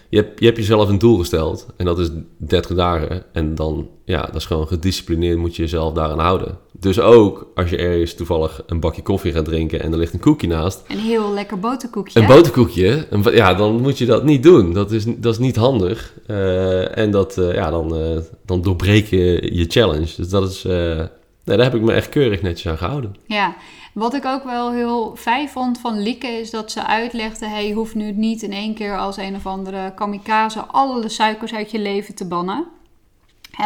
Je 0.08 0.20
hebt, 0.20 0.40
je 0.40 0.46
hebt 0.46 0.58
jezelf 0.58 0.88
een 0.88 0.98
doel 0.98 1.18
gesteld. 1.18 1.66
En 1.76 1.84
dat 1.84 1.98
is 1.98 2.08
30 2.36 2.76
dagen. 2.76 3.22
En 3.32 3.54
dan, 3.54 3.88
ja, 4.04 4.22
dat 4.22 4.34
is 4.34 4.44
gewoon 4.44 4.66
gedisciplineerd 4.66 5.38
moet 5.38 5.56
je 5.56 5.62
jezelf 5.62 5.92
daaraan 5.92 6.18
houden. 6.18 6.58
Dus 6.72 7.00
ook 7.00 7.50
als 7.54 7.70
je 7.70 7.76
ergens 7.76 8.14
toevallig 8.14 8.62
een 8.66 8.80
bakje 8.80 9.02
koffie 9.02 9.32
gaat 9.32 9.44
drinken... 9.44 9.80
en 9.80 9.92
er 9.92 9.98
ligt 9.98 10.12
een 10.12 10.20
koekje 10.20 10.46
naast... 10.46 10.82
Een 10.88 10.98
heel 10.98 11.32
lekker 11.32 11.58
boterkoekje. 11.58 12.20
Een 12.20 12.26
boterkoekje, 12.26 13.06
een, 13.10 13.22
ja, 13.22 13.54
dan 13.54 13.80
moet 13.80 13.98
je 13.98 14.06
dat 14.06 14.24
niet 14.24 14.42
doen. 14.42 14.72
Dat 14.72 14.90
is, 14.92 15.04
dat 15.06 15.32
is 15.32 15.38
niet 15.38 15.56
handig. 15.56 16.14
Eh, 16.26 16.98
en 16.98 17.10
dat, 17.10 17.38
eh, 17.38 17.54
ja, 17.54 17.70
dan, 17.70 17.96
eh, 17.96 18.18
dan 18.46 18.62
doorbreek 18.62 19.06
je 19.06 19.50
je 19.54 19.64
challenge. 19.68 20.12
Dus 20.16 20.28
dat 20.28 20.50
is... 20.50 20.62
nee, 20.62 21.08
daar 21.44 21.62
heb 21.62 21.74
ik 21.74 21.82
me 21.82 21.92
echt 21.92 22.08
keurig 22.08 22.42
netjes 22.42 22.72
aan 22.72 22.78
gehouden. 22.78 23.16
Ja, 23.26 23.56
wat 23.94 24.14
ik 24.14 24.24
ook 24.24 24.44
wel 24.44 24.72
heel 24.72 25.12
fijn 25.16 25.48
vond 25.48 25.80
van 25.80 26.02
Lieke 26.02 26.26
is 26.26 26.50
dat 26.50 26.72
ze 26.72 26.86
uitlegde: 26.86 27.46
hey, 27.46 27.66
je 27.68 27.74
hoeft 27.74 27.94
nu 27.94 28.12
niet 28.12 28.42
in 28.42 28.52
één 28.52 28.74
keer 28.74 28.98
als 28.98 29.16
een 29.16 29.34
of 29.36 29.46
andere 29.46 29.92
kamikaze 29.94 30.60
alle 30.60 31.08
suikers 31.08 31.54
uit 31.54 31.70
je 31.70 31.78
leven 31.78 32.14
te 32.14 32.26
bannen. 32.28 32.64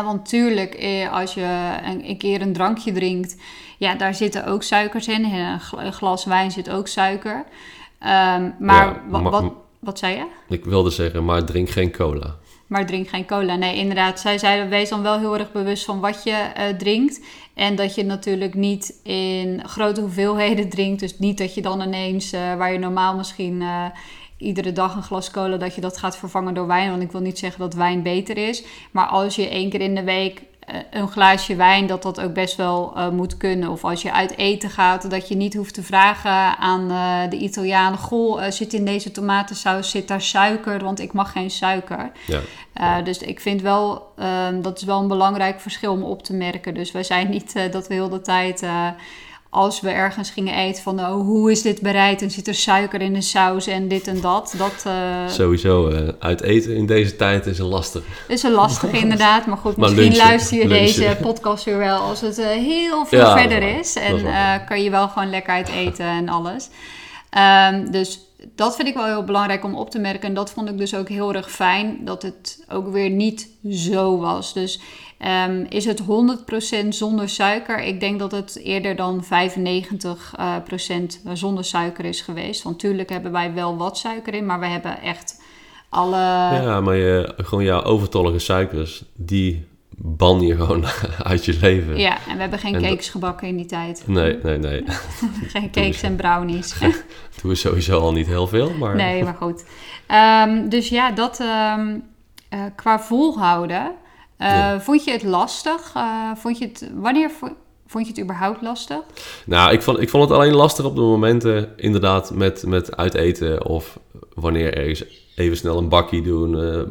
Want 0.05 0.29
tuurlijk, 0.29 0.75
eh, 0.75 1.13
als 1.13 1.35
je 1.35 1.71
een, 2.05 2.19
keer 2.19 2.41
een 2.41 2.53
drankje 2.53 2.93
drinkt, 2.93 3.37
ja, 3.79 3.95
daar 3.95 4.15
zitten 4.15 4.47
ook 4.47 4.63
suikers 4.63 5.09
in. 5.09 5.25
In 5.25 5.35
een 5.39 5.61
gl- 5.61 5.79
een 5.79 5.93
glas 5.93 6.25
wijn 6.25 6.51
zit 6.51 6.71
ook 6.71 6.89
suiker. 6.89 7.45
Ehm, 7.99 8.51
maar 8.59 8.87
Ja, 8.87 9.03
wa- 9.09 9.21
ma- 9.21 9.31
wat, 9.31 9.53
wat 9.79 9.99
zei 9.99 10.17
je? 10.17 10.27
Ik 10.49 10.65
wilde 10.65 10.91
zeggen, 10.91 11.25
maar 11.25 11.45
drink 11.45 11.71
geen 11.71 11.93
cola. 11.93 12.35
Maar 12.67 12.87
drink 12.87 13.09
geen 13.09 13.27
cola. 13.27 13.57
Nee, 13.57 13.77
inderdaad. 13.77 14.21
Zij 14.21 14.39
zeiden, 14.39 14.69
wees 14.69 14.89
dan 14.89 15.03
wel 15.03 15.19
heel 15.19 15.39
erg 15.39 15.53
bewust 15.53 15.85
van 15.85 16.01
wat 16.01 16.23
je 16.23 16.31
eh, 16.31 16.69
drinkt. 16.69 17.21
En 17.59 17.77
dat 17.77 17.95
je 17.95 18.05
natuurlijk 18.05 18.55
niet 18.55 19.01
in 19.03 19.69
grote 19.69 20.01
hoeveelheden 20.01 20.69
drinkt. 20.79 21.01
Dus 21.01 21.19
niet 21.19 21.39
dat 21.39 21.55
je 21.55 21.63
dan 21.63 21.81
ineens, 21.81 22.33
eh, 22.33 22.55
waar 22.55 22.73
je 22.73 22.79
normaal 22.79 23.17
misschien 23.17 23.63
eh, 23.63 23.85
iedere 24.37 24.73
dag 24.73 24.95
een 24.95 25.03
glas 25.03 25.31
cola, 25.31 25.57
dat 25.57 25.75
je 25.75 25.81
dat 25.81 25.99
gaat 25.99 26.17
vervangen 26.17 26.55
door 26.55 26.67
wijn. 26.67 26.91
Want 26.91 27.03
ik 27.03 27.13
wil 27.13 27.21
niet 27.21 27.39
zeggen 27.39 27.61
dat 27.61 27.75
wijn 27.75 28.03
beter 28.03 28.37
is. 28.37 28.65
Maar 28.91 29.07
als 29.07 29.37
je 29.37 29.49
één 29.49 29.71
keer 29.71 29.81
in 29.81 29.95
de 29.95 30.05
week 30.05 30.43
een 30.91 31.09
glaasje 31.09 31.57
wijn, 31.57 31.87
dat 31.87 32.03
dat 32.03 32.21
ook 32.21 32.33
best 32.33 32.57
wel 32.57 32.93
eh, 32.97 33.09
moet 33.09 33.37
kunnen. 33.37 33.69
Of 33.69 33.85
als 33.85 34.03
je 34.03 34.13
uit 34.13 34.37
eten 34.37 34.71
gaat, 34.71 35.11
dat 35.11 35.29
je 35.29 35.37
niet 35.37 35.55
hoeft 35.55 35.75
te 35.75 35.83
vragen 35.83 36.59
aan 36.59 36.91
eh, 36.91 37.31
de 37.31 37.37
Italianen... 37.37 37.99
Goh, 37.99 38.45
eh, 38.45 38.51
zit 38.51 38.73
in 38.73 38.85
deze 38.85 39.11
tomatensaus, 39.11 39.91
zit 39.91 40.09
daar 40.09 40.23
suiker? 40.23 40.85
Want 40.85 41.01
ik 41.01 41.13
mag 41.13 41.33
geen 41.33 41.51
suiker. 41.51 42.11
Ja. 42.27 42.41
Dus 43.03 43.19
ik 43.19 43.41
vind 43.41 43.63
wel, 43.63 44.13
ehm, 44.17 44.61
dat 44.61 44.77
is 44.77 44.85
wel 44.85 45.01
een 45.01 45.09
belangrijk 45.09 45.61
verschil 45.61 45.93
om 45.93 46.03
op 46.03 46.23
te 46.23 46.35
merken. 46.35 46.75
Dus 46.75 46.93
wij 46.93 47.03
zijn 47.03 47.31
niet 47.31 47.55
eh, 47.55 47.73
dat 47.73 47.89
we 47.89 47.95
heel 47.95 48.09
de 48.09 48.21
tijd, 48.21 48.63
eh, 48.63 48.89
als 49.51 49.81
we 49.81 49.91
ergens 49.91 50.31
gingen 50.31 50.55
eten, 50.55 50.83
van 50.83 51.01
oh, 51.01 51.13
hoe 51.13 51.51
is 51.51 51.63
dit 51.63 51.81
bereid? 51.81 52.23
En 52.23 52.31
zit 52.31 52.49
er 52.49 52.55
suiker 52.55 53.01
in 53.01 53.13
de 53.13 53.21
saus 53.21 53.67
en 53.67 53.89
dit 53.89 54.07
en 54.07 54.21
dat. 54.21 54.55
Dat 54.59 54.83
eh, 54.85 55.29
Sowieso, 55.29 55.89
eh, 55.89 56.09
uit 56.19 56.41
eten 56.43 56.77
in 56.77 56.87
deze 56.87 57.17
tijd 57.17 57.47
is 57.47 57.59
een 57.59 57.67
lastig. 57.67 58.03
is 58.29 58.43
een 58.43 58.53
lastige 58.53 58.99
inderdaad. 59.05 59.47
Maar 59.47 59.57
goed, 59.57 59.77
Maar 59.77 59.91
misschien 59.91 60.11
lunchen, 60.11 60.29
luister 60.29 60.57
je 60.59 60.67
lunchen. 60.69 61.01
deze 61.01 61.17
podcast 61.21 61.65
weer 61.65 61.79
wel 61.79 61.99
als 61.99 62.21
het 62.21 62.39
eh, 62.39 62.47
heel 62.47 63.07
veel 63.07 63.19
Ja, 63.19 63.39
verder 63.39 63.79
is. 63.79 63.97
En 63.97 64.21
kan 64.67 64.83
je 64.83 64.91
wel 64.91 65.09
gewoon 65.09 65.31
lekker 65.31 65.53
uit 65.53 65.69
eten 65.69 66.07
en 66.07 66.29
alles. 66.29 66.69
Ehm, 67.31 67.91
dus 67.91 68.21
dat 68.55 68.77
vind 68.77 68.89
ik 68.89 68.95
wel 68.95 69.07
heel 69.07 69.25
belangrijk 69.25 69.65
om 69.65 69.75
op 69.75 69.91
te 69.91 69.99
merken. 69.99 70.29
En 70.29 70.35
dat 70.35 70.51
vond 70.51 70.69
ik 70.69 70.79
dus 70.79 70.95
ook 70.95 71.09
heel 71.09 71.35
erg 71.35 71.51
fijn. 71.51 71.99
Dat 72.05 72.23
het 72.23 72.65
ook 72.69 72.93
weer 72.93 73.11
niet 73.11 73.49
zo 73.71 74.19
was. 74.19 74.53
Dus 74.53 74.81
ehm, 75.19 75.65
is 75.69 75.85
het 75.85 76.01
100% 76.01 76.89
zonder 76.89 77.29
suiker? 77.29 77.83
Ik 77.83 78.01
denk 78.01 78.19
dat 78.19 78.33
het 78.33 78.61
eerder 78.63 78.97
dan 78.97 79.25
95% 79.25 79.29
eh, 80.37 80.55
procent 80.65 81.21
zonder 81.33 81.65
suiker 81.65 82.05
is 82.05 82.21
geweest. 82.21 82.63
Want 82.63 82.77
natuurlijk 82.77 83.11
hebben 83.11 83.33
wij 83.33 83.55
wel 83.55 83.77
wat 83.77 83.99
suiker 83.99 84.35
in. 84.35 84.47
Maar 84.47 84.61
we 84.61 84.67
hebben 84.67 85.01
echt 85.01 85.43
alle... 85.89 86.17
ja, 86.17 86.81
maar 86.81 86.97
je, 86.97 87.35
gewoon 87.37 87.65
jouw 87.65 87.83
overtollige 87.83 88.39
suikers, 88.39 89.05
die 89.15 89.67
ban 90.01 90.41
je 90.41 90.57
gewoon 90.57 90.85
uit 91.23 91.45
je 91.45 91.59
leven. 91.61 91.99
Ja, 91.99 92.19
en 92.29 92.35
we 92.35 92.41
hebben 92.41 92.59
geen 92.59 92.75
En 92.75 92.81
dat- 92.81 92.91
cakes 92.91 93.09
gebakken 93.09 93.49
in 93.49 93.57
die 93.57 93.67
tijd. 93.67 94.03
Nee, 94.07 94.39
nee, 94.43 94.59
nee. 94.59 94.85
Geen 95.53 95.71
cakes 95.71 96.03
en 96.03 96.17
brownies. 96.17 96.79
Doe 97.43 97.53
is 97.53 97.61
sowieso 97.61 98.01
al 98.01 98.13
niet 98.13 98.27
heel 98.27 98.47
veel, 98.47 98.71
maar... 98.71 98.97
nee, 98.97 99.25
maar 99.25 99.35
goed. 99.35 99.65
Ehm, 100.07 100.69
dus 100.69 100.89
ja, 100.89 101.11
dat 101.11 101.41
ehm, 101.41 101.97
eh, 102.49 102.61
qua 102.77 103.01
volhouden. 103.01 103.93
Eh, 104.39 104.49
Ja. 104.49 104.81
Vond 104.81 105.05
je 105.05 105.11
het 105.11 105.23
lastig? 105.23 105.91
Eh, 105.95 106.31
vond 106.35 106.59
je 106.59 106.65
het, 106.67 106.91
wanneer 106.95 107.31
vo- 107.31 107.57
vond 107.87 108.07
je 108.07 108.13
het 108.13 108.21
überhaupt 108.23 108.63
lastig? 108.63 108.99
Nou, 109.47 109.73
ik 109.73 109.83
vond, 109.83 110.01
ik 110.01 110.09
vond 110.09 110.29
het 110.29 110.39
alleen 110.39 110.55
lastig 110.55 110.85
op 110.85 110.95
de 110.95 111.01
momenten, 111.01 111.69
inderdaad, 111.77 112.31
met, 112.35 112.65
met 112.67 112.97
uiteten 112.97 113.67
of 113.67 113.99
wanneer 114.35 114.75
ergens 114.77 115.05
even 115.35 115.57
snel 115.57 115.79
een 115.79 115.89
bakje 115.89 116.23
doen, 116.23 116.63
eh, 116.63 116.83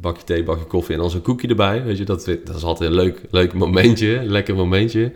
bakje 0.00 0.24
thee, 0.24 0.42
bakje 0.44 0.64
koffie 0.64 0.94
en 0.94 1.00
dan 1.00 1.10
zo'n 1.10 1.22
koekje 1.22 1.48
erbij. 1.48 1.82
Weet 1.84 1.98
je, 1.98 2.04
dat, 2.04 2.24
dat 2.44 2.56
is 2.56 2.62
altijd 2.62 2.90
een 2.90 2.96
leuk, 2.96 3.20
leuk 3.30 3.52
momentje, 3.54 4.22
lekker 4.24 4.54
momentje. 4.54 5.12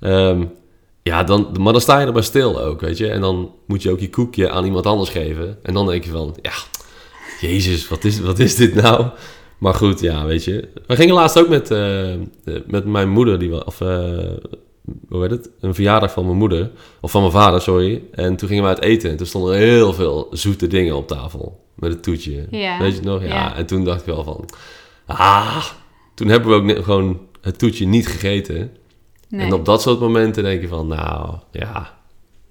Ehm, 0.00 0.44
ja, 1.02 1.24
dan, 1.24 1.56
maar 1.60 1.72
dan 1.72 1.80
sta 1.82 2.00
je 2.00 2.06
erbij 2.06 2.22
stil 2.22 2.60
ook, 2.60 2.80
weet 2.80 2.98
je. 2.98 3.08
En 3.10 3.20
dan 3.20 3.50
moet 3.66 3.82
je 3.82 3.90
ook 3.90 4.00
je 4.00 4.10
koekje 4.10 4.50
aan 4.50 4.64
iemand 4.64 4.86
anders 4.86 5.10
geven. 5.10 5.58
En 5.62 5.74
dan 5.74 5.86
denk 5.86 6.04
je 6.04 6.10
van, 6.10 6.36
ja, 6.42 6.52
jezus, 7.40 7.88
wat 7.88 8.04
is, 8.04 8.20
wat 8.20 8.38
is 8.38 8.56
dit 8.56 8.74
nou? 8.74 9.06
Maar 9.58 9.74
goed, 9.74 10.00
ja, 10.00 10.24
weet 10.24 10.44
je. 10.44 10.68
We 10.86 10.96
gingen 10.96 11.14
laatst 11.14 11.38
ook 11.38 11.48
met, 11.48 11.70
eh, 11.70 12.12
eh, 12.12 12.18
met 12.66 12.84
mijn 12.84 13.08
moeder, 13.08 13.38
die 13.38 13.66
of 13.66 13.80
eh, 13.80 13.88
hoe 15.08 15.22
heet 15.22 15.30
het? 15.30 15.50
Een 15.60 15.74
verjaardag 15.74 16.12
van 16.12 16.24
mijn 16.24 16.36
moeder, 16.36 16.70
of 17.00 17.10
van 17.10 17.20
mijn 17.20 17.32
vader, 17.32 17.60
sorry. 17.60 18.02
En 18.12 18.36
toen 18.36 18.48
gingen 18.48 18.62
we 18.62 18.68
uit 18.68 18.80
eten 18.80 19.10
en 19.10 19.16
toen 19.16 19.26
stonden 19.26 19.54
er 19.54 19.60
heel 19.60 19.92
veel 19.92 20.26
zoete 20.30 20.66
dingen 20.66 20.96
op 20.96 21.08
tafel. 21.08 21.60
Met 21.74 21.92
het 21.92 22.02
toetje. 22.02 22.46
Ja. 22.50 22.78
Weet 22.78 22.96
je 22.96 23.02
nog? 23.02 23.22
Ja. 23.22 23.28
Ja. 23.28 23.56
En 23.56 23.66
toen 23.66 23.84
dacht 23.84 24.00
ik 24.00 24.06
wel 24.06 24.24
van, 24.24 24.48
ah, 25.06 25.64
toen 26.14 26.28
hebben 26.28 26.64
we 26.64 26.72
ook 26.72 26.84
gewoon 26.84 27.20
het 27.40 27.58
toetje 27.58 27.86
niet 27.86 28.06
gegeten. 28.06 28.70
Nee. 29.28 29.46
En 29.46 29.52
op 29.52 29.64
dat 29.64 29.82
soort 29.82 30.00
momenten 30.00 30.42
denk 30.42 30.60
je 30.60 30.68
van, 30.68 30.86
nou, 30.86 31.34
ja. 31.50 32.02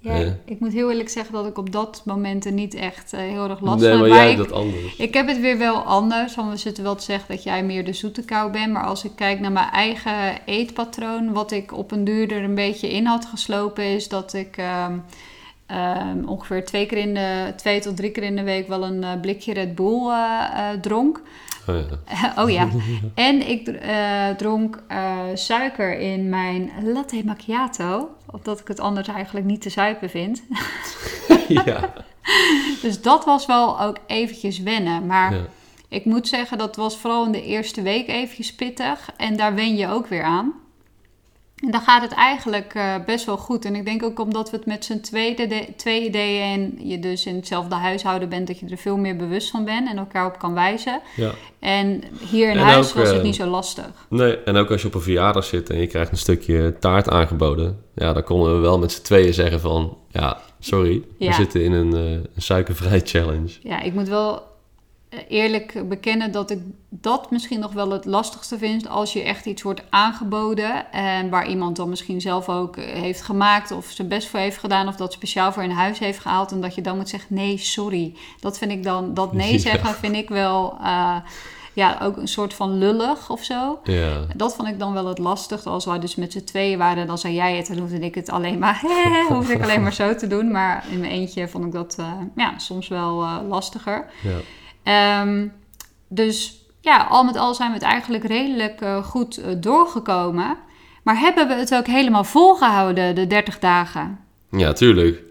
Ja. 0.04 0.36
Ik 0.46 0.60
moet 0.60 0.74
heel 0.74 0.90
eerlijk 0.90 1.10
zeggen 1.10 1.34
dat 1.34 1.46
ik 1.46 1.58
op 1.58 1.72
dat 1.72 2.02
momenten 2.06 2.54
niet 2.56 2.74
echt 2.74 3.14
eh, 3.14 3.20
heel 3.20 3.50
erg 3.50 3.60
last 3.62 3.82
nee, 3.82 3.90
heb. 3.92 4.00
maar 4.00 4.10
jij 4.10 4.32
ik- 4.32 4.38
hebt 4.38 4.50
dat 4.50 4.58
anders. 4.58 4.96
Ik 4.96 5.14
heb 5.14 5.28
het 5.28 5.40
weer 5.40 5.58
wel 5.58 5.76
anders, 5.76 6.36
want 6.36 6.50
we 6.52 6.58
zitten 6.58 6.84
wel 6.84 6.96
te 6.96 7.04
zeggen 7.04 7.36
dat 7.36 7.44
jij 7.44 7.64
meer 7.64 7.86
de 7.86 7.94
zoete 7.94 8.22
kou 8.26 8.52
bent. 8.52 8.72
Maar 8.74 8.86
als 8.86 9.04
ik 9.04 9.12
kijk 9.16 9.40
naar 9.40 9.52
mijn 9.52 9.70
eigen 9.70 10.40
eetpatroon, 10.46 11.32
wat 11.34 11.52
ik 11.52 11.78
op 11.78 11.92
een 11.92 12.04
duur 12.04 12.32
er 12.32 12.44
een 12.44 12.56
beetje 12.56 12.92
in 12.92 13.06
had 13.06 13.26
geslopen, 13.26 13.84
is 13.84 14.08
dat 14.08 14.34
ik 14.34 14.58
ehm, 14.58 14.94
ehm, 15.66 16.24
ongeveer 16.26 16.66
twee, 16.66 16.86
keer 16.86 16.98
in 16.98 17.14
de, 17.14 17.54
twee 17.56 17.80
tot 17.80 17.96
drie 17.96 18.12
keer 18.12 18.24
in 18.24 18.36
de 18.36 18.44
week 18.44 18.68
wel 18.68 18.84
een 18.84 19.04
eh, 19.04 19.20
blikje 19.22 19.54
Red 19.54 19.76
Bull 19.76 20.10
eh, 20.10 20.70
dronk. 20.82 21.22
Oh 21.68 21.76
ja. 21.76 22.34
oh 22.44 22.50
ja. 22.50 22.68
En 23.30 23.50
ik 23.50 23.72
dronk 24.38 24.84
suiker 25.34 26.00
in 26.00 26.30
mijn 26.30 26.72
latte 26.84 27.22
macchiato. 27.26 28.10
Omdat 28.34 28.60
ik 28.60 28.68
het 28.68 28.80
anders 28.80 29.08
eigenlijk 29.08 29.46
niet 29.46 29.62
te 29.62 29.70
zuipen 29.70 30.10
vind. 30.10 30.44
ja. 31.66 31.94
Dus 32.82 33.02
dat 33.02 33.25
was 33.25 33.46
wel 33.46 33.82
ook 33.82 33.98
eventjes 34.08 34.60
wennen. 34.60 35.06
Maar 35.06 35.34
Ja. 35.34 35.42
ik 35.88 36.06
moet 36.06 36.28
zeggen, 36.28 36.58
dat 36.58 36.75
was 36.75 36.98
vooral 36.98 37.25
in 37.25 37.32
de 37.32 37.44
eerste 37.44 37.82
week 37.82 38.08
eventjes 38.08 38.56
pittig. 38.56 39.10
En 39.18 39.36
daar 39.38 39.56
wen 39.56 39.75
je 39.75 39.88
ook 39.88 40.08
weer 40.08 40.24
aan. 40.24 40.54
En 41.63 41.72
dan 41.72 41.82
gaat 41.82 42.01
het 42.01 42.12
eigenlijk 42.12 42.74
eh, 42.74 42.96
best 43.05 43.25
wel 43.25 43.38
goed. 43.38 43.65
En 43.65 43.75
ik 43.75 43.86
denk 43.86 44.03
ook 44.03 44.20
omdat 44.20 44.50
we 44.50 44.58
het 44.58 44.65
met 44.65 44.86
z'n 44.86 45.00
tweeën 45.00 45.36
de, 45.36 45.67
tweeën 45.77 46.12
deden... 46.12 46.43
en 46.43 46.88
je 46.89 47.00
dus 47.00 47.25
in 47.25 47.36
hetzelfde 47.36 47.75
huishouden 47.75 48.29
bent... 48.29 48.48
dat 48.48 48.60
je 48.60 48.65
er 48.70 48.77
veel 48.77 48.98
meer 48.98 49.15
bewust 49.15 49.50
van 49.50 49.65
bent 49.65 49.89
en 49.89 49.98
elkaar 49.98 50.25
op 50.25 50.39
kan 50.39 50.53
wijzen. 50.53 51.01
ja. 51.15 51.32
En 51.60 52.03
hier 52.29 52.50
in 52.50 52.58
En 52.58 52.63
huis 52.63 52.89
ook, 52.89 52.93
was 52.93 53.08
het 53.08 53.17
eh, 53.17 53.24
niet 53.24 53.36
zo 53.36 53.46
lastig. 53.46 54.05
Nee, 54.10 54.43
en 54.43 54.55
ook 54.55 54.72
als 54.72 54.82
je 54.82 54.88
op 54.88 54.93
een 54.93 55.01
verjaardag 55.01 55.43
zit 55.43 55.70
en 55.70 55.79
je 55.79 55.88
krijgt 55.88 56.12
een 56.12 56.17
stukje 56.17 56.75
taart 56.79 57.10
aangeboden. 57.10 57.84
Ja, 57.96 58.13
dan 58.13 58.24
konden 58.24 58.55
we 58.55 58.62
wel 58.62 58.79
met 58.79 58.91
z'n 58.91 59.01
tweeën 59.01 59.34
zeggen 59.34 59.60
van... 59.60 59.98
Ja, 60.10 60.38
sorry, 60.60 61.03
Ja. 61.17 61.27
we 61.27 61.34
zitten 61.34 61.63
in 61.63 61.72
een, 61.72 61.93
eh, 61.93 62.12
een 62.12 62.41
suikervrij 62.41 63.01
challenge. 63.03 63.51
Ja, 63.62 63.82
ik 63.82 63.93
moet 63.93 64.08
wel 64.08 64.41
eerlijk 65.27 65.89
bekennen 65.89 66.32
dat 66.32 66.51
ik 66.51 66.60
dat 66.89 67.32
misschien 67.32 67.60
nog 67.60 67.74
wel 67.74 67.91
het 67.91 68.05
lastigste 68.05 68.58
vind 68.58 68.88
als 68.88 69.13
je 69.13 69.24
echt 69.24 69.46
iets 69.46 69.62
wordt 69.62 69.84
aangeboden 69.89 70.91
en 70.91 71.29
waar 71.29 71.48
iemand 71.48 71.75
dan 71.75 71.89
misschien 71.89 72.22
zelf 72.22 72.50
ook 72.50 72.77
eh, 72.77 72.86
heeft 73.01 73.22
gemaakt 73.22 73.72
of 73.72 73.86
zijn 73.89 74.08
best 74.08 74.27
voor 74.27 74.39
heeft 74.39 74.58
gedaan 74.58 74.88
of 74.88 74.96
dat 74.96 75.13
speciaal 75.13 75.51
voor 75.53 75.63
in 75.63 75.70
huis 75.70 76.00
heeft 76.00 76.20
gehaald 76.20 76.51
en 76.51 76.62
dat 76.62 76.75
je 76.75 76.82
dan 76.82 76.98
moet 76.98 77.10
zeggen 77.10 77.36
nee, 77.36 77.58
sorry. 77.58 78.15
Dat 78.39 78.58
vind 78.58 78.72
ik 78.72 78.84
dan, 78.84 79.13
dat 79.13 79.34
nee 79.34 79.51
Ja. 79.53 79.60
zeggen 79.60 79.96
vind 79.96 80.15
ik 80.15 80.29
wel 80.29 80.77
eh, 80.82 81.15
ja, 81.74 81.98
ook 82.01 82.17
een 82.17 82.27
soort 82.27 82.53
van 82.53 82.77
lullig 82.77 83.29
of 83.29 83.43
zo. 83.43 83.79
Ja, 83.84 84.25
Dat 84.36 84.55
vond 84.55 84.67
ik 84.67 84.79
dan 84.79 84.93
wel 84.93 85.05
het 85.05 85.17
lastigste. 85.17 85.70
Als 85.70 85.86
wij 85.86 86.00
dus 86.00 86.15
met 86.15 86.32
z'n 86.32 86.43
tweeën 86.43 86.77
waren, 86.77 87.08
dan 87.08 87.17
zei 87.17 87.34
jij 87.34 87.58
het 87.58 87.70
en 87.70 87.77
hoefde 87.77 88.00
ik 88.00 88.15
het 88.15 88.29
alleen 88.29 88.60
maar, 88.60 88.82
hoefde 89.29 89.53
ik 89.53 89.63
alleen 89.63 89.82
maar 89.84 89.93
zo 89.93 90.15
te 90.15 90.27
doen. 90.27 90.51
Maar 90.51 90.86
in 90.91 91.00
mijn 91.00 91.12
eentje 91.12 91.48
vond 91.48 91.65
ik 91.65 91.72
dat 91.72 91.96
eh, 92.00 92.12
ja, 92.36 92.53
soms 92.58 92.88
wel 92.88 93.25
lastiger. 93.50 94.05
ja. 94.22 94.38
Ehm, 94.84 95.48
dus 96.08 96.66
ja, 96.82 97.08
al 97.10 97.24
met 97.24 97.38
al 97.38 97.54
zijn 97.54 97.70
we 97.70 97.75
het 97.75 97.84
eigenlijk 97.84 98.24
redelijk 98.24 98.82
eh, 98.82 99.04
goed 99.04 99.38
eh, 99.38 99.46
doorgekomen. 99.58 100.58
Maar 101.04 101.20
hebben 101.20 101.48
we 101.48 101.54
het 101.54 101.75
ook 101.75 101.88
helemaal 101.88 102.24
volgehouden, 102.24 103.16
de 103.16 103.28
30 103.28 103.60
dagen? 103.60 104.20
ja 104.50 104.74
tuurlijk. 104.74 105.22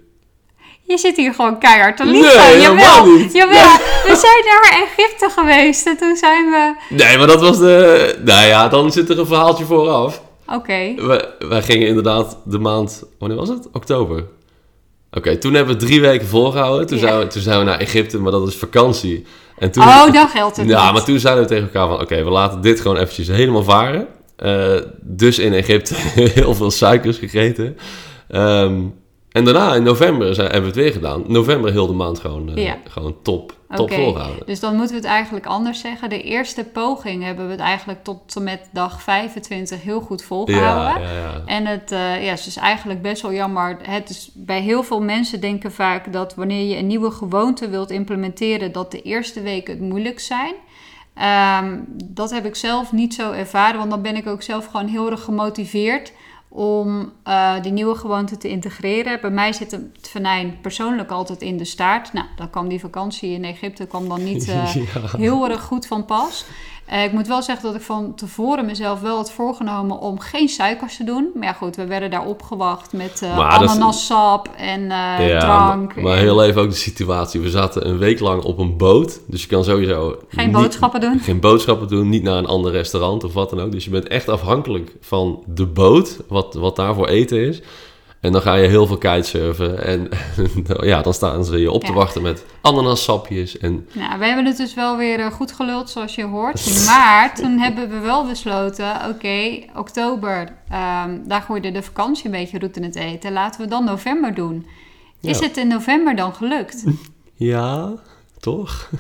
Je 0.83 0.99
zit 0.99 1.17
hier 1.17 1.35
gewoon 1.35 1.59
keihard 1.59 1.97
te 1.97 2.05
liegen. 2.05 2.61
jawel, 2.61 3.07
niet. 3.07 3.33
jawel. 3.33 3.77
We 4.07 4.17
zijn 4.17 4.45
naar 4.45 4.83
Egypte 4.83 5.31
geweest 5.31 5.87
en 5.87 5.97
toen 5.97 6.17
zijn 6.17 6.51
we... 6.51 6.75
Nee, 6.89 7.19
maar 7.19 7.27
dat 7.27 7.41
was 7.41 7.59
de... 7.59 8.19
Nou 8.25 8.47
ja, 8.47 8.69
dan 8.69 8.93
zit 8.93 9.09
er 9.09 9.19
een 9.19 9.27
verhaaltje 9.27 9.65
vooraf. 9.65 10.23
Oké, 10.47 10.95
We, 10.95 11.35
wij 11.49 11.63
gingen 11.63 11.89
inderdaad 11.89 12.39
de 12.45 12.59
maand... 12.59 13.05
Wanneer 13.19 13.39
was 13.39 13.49
het? 13.49 13.69
Oktober. 13.73 14.25
Oké, 15.13 15.37
toen 15.37 15.55
hebben 15.55 15.79
we 15.79 15.85
drie 15.87 16.01
weken 16.01 16.27
volgehouden. 16.27 16.87
Toen, 16.87 16.99
Ja. 16.99 17.07
zijn 17.07 17.19
we, 17.19 17.27
toen 17.27 17.43
zijn 17.43 17.59
we 17.59 17.65
naar 17.65 17.79
Egypte, 17.79 18.19
maar 18.19 18.33
dat 18.33 18.49
is 18.49 18.55
vakantie. 18.57 19.25
En 19.59 19.71
toen, 19.71 19.83
oh, 19.83 20.13
dan 20.13 20.29
geldt 20.29 20.57
het 20.57 20.69
Ja, 20.69 20.85
niet. 20.85 20.93
maar 20.93 21.05
toen 21.05 21.19
zeiden 21.19 21.43
we 21.43 21.49
tegen 21.49 21.65
elkaar 21.65 21.89
van... 21.89 22.01
Oké, 22.01 22.25
we 22.25 22.31
laten 22.31 22.61
dit 22.61 22.81
gewoon 22.81 22.97
eventjes 22.97 23.29
helemaal 23.29 23.63
varen. 23.65 24.07
Eh, 24.37 24.75
dus 25.01 25.39
in 25.39 25.53
Egypte 25.53 25.95
heel 26.35 26.55
veel 26.55 26.71
suikers 26.71 27.19
gegeten. 27.19 27.77
Ehm, 28.29 28.81
en 29.33 29.45
daarna, 29.45 29.75
in 29.75 29.83
november, 29.83 30.35
zijn, 30.35 30.51
hebben 30.51 30.73
we 30.73 30.79
het 30.79 30.85
weer 30.85 30.93
gedaan. 30.93 31.25
November 31.27 31.73
heel 31.73 31.87
de 31.87 31.93
maand 31.93 32.19
gewoon, 32.19 32.55
eh, 32.55 32.65
Ja. 32.65 32.77
gewoon 32.89 33.17
top, 33.23 33.55
top 33.69 33.91
Oké, 33.91 33.95
volgehouden. 33.95 34.47
Dus 34.47 34.61
dan 34.61 34.77
moeten 34.77 34.95
we 34.95 35.01
het 35.01 35.11
eigenlijk 35.11 35.47
anders 35.47 35.81
zeggen. 35.81 36.09
De 36.09 36.23
eerste 36.23 36.65
poging 36.65 37.25
hebben 37.25 37.45
we 37.45 37.51
het 37.51 37.61
eigenlijk 37.61 38.05
tot 38.05 38.37
en 38.37 38.43
met 38.43 38.69
dag 38.73 39.03
25 39.03 39.83
heel 39.83 40.01
goed 40.01 40.23
volgehouden. 40.23 41.03
Ja, 41.03 41.09
ja, 41.09 41.19
ja. 41.19 41.43
En 41.47 41.67
het, 41.67 41.93
eh, 41.93 42.25
ja, 42.25 42.31
het 42.31 42.47
is 42.47 42.57
eigenlijk 42.57 43.03
best 43.03 43.23
wel 43.23 43.33
jammer. 43.33 43.79
Het 43.83 44.11
is, 44.11 44.31
bij 44.35 44.61
heel 44.61 44.83
veel 44.83 45.01
mensen 45.01 45.41
denken 45.41 45.73
vaak 45.73 46.13
dat 46.13 46.35
wanneer 46.35 46.69
je 46.69 46.77
een 46.77 46.87
nieuwe 46.87 47.11
gewoonte 47.11 47.69
wilt 47.69 47.91
implementeren, 47.91 48.73
dat 48.73 48.91
de 48.91 49.03
eerste 49.03 49.43
weken 49.43 49.73
het 49.75 49.83
moeilijk 49.83 50.21
zijn. 50.21 50.55
Ehm, 51.15 51.79
dat 52.05 52.31
heb 52.31 52.47
ik 52.47 52.55
zelf 52.55 52.93
niet 52.93 53.15
zo 53.15 53.33
ervaren, 53.33 53.79
want 53.79 53.91
dan 53.91 54.03
ben 54.03 54.17
ik 54.17 54.27
ook 54.27 54.43
zelf 54.43 54.67
gewoon 54.67 54.87
heel 54.87 55.11
erg 55.11 55.23
gemotiveerd 55.23 56.13
om 56.55 57.13
eh, 57.23 57.63
die 57.63 57.73
nieuwe 57.73 57.95
gewoonte 57.95 58.37
te 58.37 58.49
integreren. 58.49 59.21
Bij 59.21 59.31
mij 59.31 59.53
zit 59.53 59.71
het 59.71 60.09
venijn 60.09 60.59
persoonlijk 60.63 61.11
altijd 61.11 61.43
in 61.43 61.57
de 61.57 61.65
staart. 61.65 62.13
Nou, 62.13 62.27
dan 62.37 62.51
kwam 62.51 62.69
die 62.69 62.81
vakantie 62.81 63.31
in 63.33 63.45
Egypte 63.45 63.87
kwam 63.87 64.09
dan 64.09 64.25
niet 64.25 64.49
eh, 64.49 64.75
Ja. 64.75 64.83
heel 65.17 65.49
erg 65.51 65.63
goed 65.63 65.87
van 65.87 66.05
pas. 66.05 66.45
Eh, 66.93 67.05
ik 67.05 67.13
moet 67.13 67.27
wel 67.27 67.43
zeggen 67.43 67.65
dat 67.67 67.75
ik 67.75 67.81
van 67.81 68.15
tevoren 68.15 68.67
mezelf 68.67 69.01
wel 69.01 69.17
had 69.17 69.33
voorgenomen 69.33 69.99
om 69.99 70.19
geen 70.21 70.49
suikers 70.49 70.97
te 70.97 71.05
doen. 71.05 71.31
Maar 71.35 71.45
ja, 71.45 71.53
goed, 71.53 71.77
we 71.77 71.87
werden 71.87 72.11
daar 72.11 72.27
opgewacht 72.27 72.93
met 72.93 73.23
eh 73.23 73.37
dat 73.51 73.63
is- 73.63 73.69
ananassap 73.71 74.49
en 74.57 74.81
eh, 74.91 75.29
Ja, 75.29 75.39
drank. 75.41 75.95
maar, 75.95 76.05
maar 76.05 76.13
en 76.17 76.19
heel 76.19 76.45
even 76.45 76.63
ook 76.63 76.71
de 76.71 76.77
situatie. 76.77 77.41
We 77.41 77.51
zaten 77.51 77.89
een 77.89 77.99
week 77.99 78.21
lang 78.21 78.43
op 78.43 78.59
een 78.59 78.77
boot. 78.77 79.21
Dus 79.27 79.43
je 79.43 79.49
kan 79.49 79.65
sowieso... 79.65 80.17
Geen 80.29 80.45
niet- 80.47 80.55
boodschappen 80.57 81.01
doen. 81.01 81.19
Geen 81.21 81.41
boodschappen 81.41 81.89
doen, 81.89 82.09
niet 82.09 82.23
naar 82.23 82.37
een 82.37 82.47
ander 82.47 82.73
restaurant 82.73 83.25
of 83.25 83.33
wat 83.33 83.51
dan 83.51 83.61
ook. 83.61 83.73
Dus 83.73 83.85
je 83.85 83.91
bent 83.91 84.09
echt 84.09 84.29
afhankelijk 84.29 84.97
van 85.01 85.43
de 85.47 85.67
boot, 85.67 86.19
wat, 86.29 86.55
wat 86.55 86.77
daar 86.77 86.95
voor 86.95 87.07
eten 87.09 87.39
is. 87.49 87.61
En 88.23 88.33
dan 88.33 88.43
ga 88.43 88.55
je 88.55 88.69
heel 88.69 88.87
veel 88.87 88.99
kitesurfen. 88.99 89.85
En 89.85 90.09
ja, 90.91 91.03
dan 91.03 91.15
staan 91.15 91.45
ze 91.45 91.59
je 91.59 91.71
op 91.71 91.81
te 91.81 91.87
Ja. 91.87 91.93
wachten 91.93 92.23
met 92.23 92.45
ananassapjes. 92.61 93.59
En 93.59 93.89
Nou, 93.93 94.19
we 94.19 94.25
hebben 94.27 94.45
het 94.47 94.57
dus 94.57 94.75
wel 94.75 94.97
weer 94.97 95.21
eh, 95.21 95.27
goed 95.33 95.53
geluld, 95.53 95.91
zoals 95.91 96.15
je 96.15 96.25
hoort. 96.25 96.85
Maar 96.91 97.35
toen 97.35 97.59
hebben 97.59 97.89
we 97.91 97.99
wel 97.99 98.27
besloten, 98.27 98.97
oké, 99.09 99.59
oktober, 99.77 100.53
ehm, 100.69 101.19
daar 101.25 101.43
gooide 101.43 101.71
de 101.73 101.83
vakantie 101.83 102.25
een 102.25 102.31
beetje 102.31 102.59
roet 102.59 102.77
in 102.77 102.83
het 102.83 102.95
eten. 102.97 103.33
Laten 103.33 103.61
we 103.61 103.67
dan 103.67 103.85
november 103.85 104.35
doen. 104.35 104.67
Is 105.21 105.39
Ja. 105.39 105.47
het 105.47 105.57
in 105.57 105.69
november 105.69 106.17
dan 106.17 106.35
gelukt? 106.35 106.85
ja, 107.35 107.93
toch? 108.41 108.91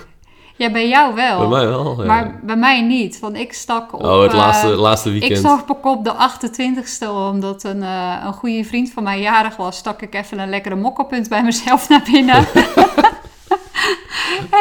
Ja, 0.56 0.70
bij 0.70 0.88
jou 0.88 1.14
wel. 1.14 1.38
Bij 1.38 1.48
mij 1.48 1.66
wel. 1.66 2.00
ja. 2.00 2.06
Maar 2.06 2.40
bij 2.42 2.56
mij 2.56 2.80
niet, 2.80 3.20
want 3.20 3.36
ik 3.36 3.52
stak 3.52 3.92
op... 3.92 4.02
oh, 4.02 4.22
het 4.22 4.32
eh, 4.32 4.38
laatste, 4.38 4.66
laatste 4.66 5.14
Ik 5.14 5.20
weekend. 5.20 5.38
stak 5.38 5.86
op 5.86 6.04
de 6.04 6.12
28ste, 6.12 7.08
omdat 7.08 7.64
een, 7.64 7.82
eh, 7.82 8.22
een 8.24 8.32
goede 8.32 8.64
vriend 8.64 8.90
van 8.90 9.02
mij 9.02 9.20
jarig 9.20 9.56
was, 9.56 9.76
stak 9.76 10.02
ik 10.02 10.14
even 10.14 10.38
een 10.38 10.48
lekkere 10.48 10.74
mokkelpunt 10.74 11.28
bij 11.28 11.42
mezelf 11.42 11.88
naar 11.88 12.08
binnen. 12.12 12.36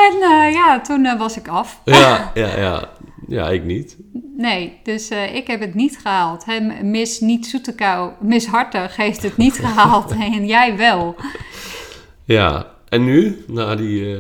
en 0.06 0.14
eh, 0.22 0.54
ja, 0.54 0.82
toen 0.82 1.18
was 1.18 1.38
ik 1.38 1.48
af. 1.48 1.82
Ja, 1.86 2.32
ja, 2.34 2.58
ja. 2.58 2.90
Ja, 3.28 3.50
ik 3.50 3.64
niet. 3.64 3.98
Nee, 4.38 4.80
dus 4.84 5.10
ik 5.34 5.48
heb 5.48 5.60
het 5.60 5.74
niet 5.74 6.00
gehaald. 6.02 6.46
Hè, 6.46 6.60
Miss 6.84 7.20
Niet 7.20 7.48
Zoetekou, 7.48 8.12
Miss 8.20 8.48
Hartig 8.48 8.96
heeft 8.96 9.24
het 9.24 9.38
niet 9.38 9.54
gehaald 9.64 10.12
en 10.12 10.46
jij 10.46 10.78
wel. 10.78 11.16
Ja, 12.26 12.66
en 12.90 13.04
nu, 13.04 13.44
na 13.48 13.76
die 13.76 14.18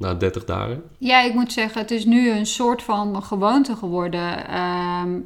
na 0.00 0.14
30 0.14 0.44
dagen? 0.44 0.82
Ja, 0.98 1.20
ik 1.22 1.34
moet 1.34 1.52
zeggen, 1.52 1.80
het 1.80 1.90
is 1.90 2.04
nu 2.04 2.30
een 2.30 2.46
soort 2.46 2.82
van 2.82 3.22
gewoonte 3.22 3.76
geworden. 3.76 4.48
Ehm, 4.48 5.18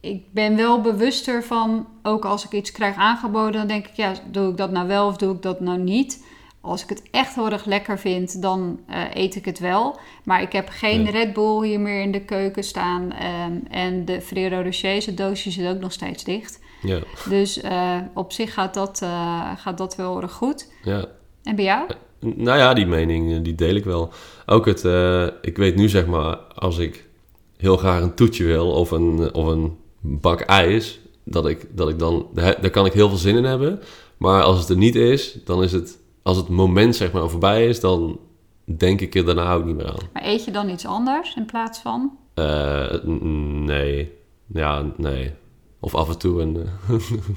ik 0.00 0.32
ben 0.32 0.56
wel 0.56 0.80
bewuster 0.80 1.44
van, 1.44 1.86
ook 2.02 2.24
als 2.24 2.44
ik 2.44 2.52
iets 2.52 2.72
krijg 2.72 2.96
aangeboden, 2.96 3.52
dan 3.52 3.66
denk 3.66 3.86
ik, 3.86 3.94
ja, 3.94 4.12
doe 4.30 4.50
ik 4.50 4.56
dat 4.56 4.70
nou 4.70 4.86
wel 4.88 5.06
of 5.06 5.16
doe 5.16 5.34
ik 5.34 5.42
dat 5.42 5.60
nou 5.60 5.78
niet? 5.78 6.24
Als 6.60 6.82
ik 6.82 6.88
het 6.88 7.02
echt 7.10 7.34
heel 7.34 7.50
erg 7.50 7.64
lekker 7.64 7.98
vind, 7.98 8.42
dan 8.42 8.80
eh, 8.86 9.02
eet 9.14 9.34
ik 9.34 9.44
het 9.44 9.58
wel. 9.58 9.98
Maar 10.24 10.42
ik 10.42 10.52
heb 10.52 10.68
geen. 10.68 11.10
Red 11.10 11.32
Bull 11.32 11.66
hier 11.66 11.80
meer 11.80 12.02
in 12.02 12.12
de 12.12 12.24
keuken 12.24 12.64
staan. 12.64 13.12
ehm, 13.12 13.52
en 13.70 14.04
de 14.04 14.20
Ferrero 14.20 14.60
Rocher, 14.62 15.02
zijn 15.02 15.16
doosje 15.16 15.50
zit 15.50 15.68
ook 15.74 15.80
nog 15.80 15.92
steeds 15.92 16.24
dicht. 16.24 16.60
Ja, 16.82 16.98
Dus 17.28 17.60
eh, 17.60 17.96
op 18.14 18.32
zich 18.32 18.52
gaat 18.54 18.74
dat, 18.74 19.02
eh, 19.02 19.50
gaat 19.56 19.78
dat 19.78 19.96
wel 19.96 20.22
erg 20.22 20.32
goed. 20.32 20.72
ja. 20.82 21.04
En 21.42 21.56
bij 21.56 21.64
jou? 21.64 21.90
Nou 22.20 22.58
ja, 22.58 22.74
die 22.74 22.86
mening 22.86 23.32
eh, 23.32 23.38
die 23.42 23.54
deel 23.54 23.74
ik 23.74 23.84
wel. 23.84 24.12
Ook 24.46 24.66
het, 24.66 24.84
eh, 24.84 25.26
ik 25.42 25.56
weet 25.56 25.76
nu 25.76 25.88
zeg 25.88 26.06
maar, 26.06 26.36
als 26.36 26.78
ik 26.78 27.08
heel 27.56 27.76
graag 27.76 28.02
een 28.02 28.14
toetje 28.14 28.44
wil 28.44 28.70
of 28.70 28.90
een, 28.90 29.34
of 29.34 29.46
een 29.46 29.76
bak 30.00 30.40
ijs, 30.40 31.00
dat 31.24 31.46
ik, 31.46 31.66
dat 31.76 31.88
ik 31.88 31.98
dan, 31.98 32.26
daar 32.34 32.70
kan 32.70 32.86
ik 32.86 32.92
heel 32.92 33.08
veel 33.08 33.18
zin 33.18 33.36
in 33.36 33.44
hebben. 33.44 33.80
Maar 34.16 34.42
als 34.42 34.58
het 34.58 34.68
er 34.68 34.76
niet 34.76 34.94
is, 34.94 35.38
dan 35.44 35.62
is 35.62 35.72
het, 35.72 35.98
als 36.22 36.36
het 36.36 36.48
moment 36.48 36.96
zeg 36.96 37.12
maar 37.12 37.28
voorbij 37.28 37.66
is, 37.66 37.80
dan 37.80 38.18
denk 38.64 39.00
ik 39.00 39.14
er 39.14 39.24
daarna 39.24 39.54
ook 39.54 39.64
niet 39.64 39.76
meer 39.76 39.88
aan. 39.88 40.08
Maar 40.12 40.24
eet 40.24 40.44
je 40.44 40.50
dan 40.50 40.68
iets 40.68 40.86
anders 40.86 41.34
in 41.34 41.46
plaats 41.46 41.78
van? 41.78 42.18
Eh, 42.34 42.92
nee, 43.04 44.12
ja, 44.46 44.84
nee. 44.96 45.32
Of 45.80 45.94
af 45.94 46.08
en 46.08 46.18
toe 46.18 46.42
een 46.42 46.56
eh, 46.88 46.94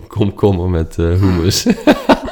komkommer 0.08 0.70
met 0.70 0.98
eh 0.98 1.06
hummus. 1.06 1.66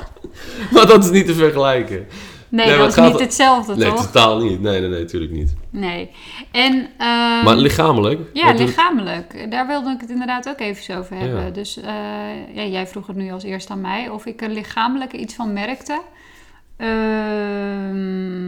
maar 0.74 0.88
dat 0.88 1.04
is 1.04 1.12
niet 1.12 1.26
te 1.26 1.34
vergelijken. 1.34 2.06
Nee, 2.50 2.78
dat 2.78 2.88
is 2.88 2.94
gaat- 2.94 3.12
niet 3.12 3.20
hetzelfde, 3.20 3.76
Nee, 3.76 3.90
toch? 3.90 4.06
totaal 4.06 4.40
niet. 4.40 4.62
Nee, 4.62 4.80
nee, 4.80 4.90
nee, 4.90 5.00
natuurlijk 5.00 5.32
niet. 5.32 5.56
Nee. 5.70 6.10
En, 6.52 6.74
ehm, 6.98 7.44
Maar 7.44 7.56
lichamelijk? 7.56 8.20
ja, 8.34 8.54
lichamelijk. 8.54 9.52
Daar 9.52 9.68
wilde 9.68 9.90
ik 9.92 10.02
het 10.02 10.10
inderdaad 10.10 10.50
ook 10.50 10.60
even 10.60 10.98
over 10.98 11.16
hebben. 11.16 11.44
Ja. 11.44 11.50
Dus 11.50 11.78
eh, 11.78 12.56
ja, 12.56 12.64
jij 12.64 12.88
vroeg 12.88 13.08
het 13.08 13.16
nu 13.16 13.32
als 13.32 13.44
eerst 13.44 13.70
aan 13.70 13.82
mij 13.82 14.10
of 14.10 14.26
ik 14.26 14.42
er 14.42 14.50
lichamelijk 14.50 15.14
iets 15.14 15.36
van 15.36 15.54
merkte. 15.54 16.02
Ehm, 16.78 18.46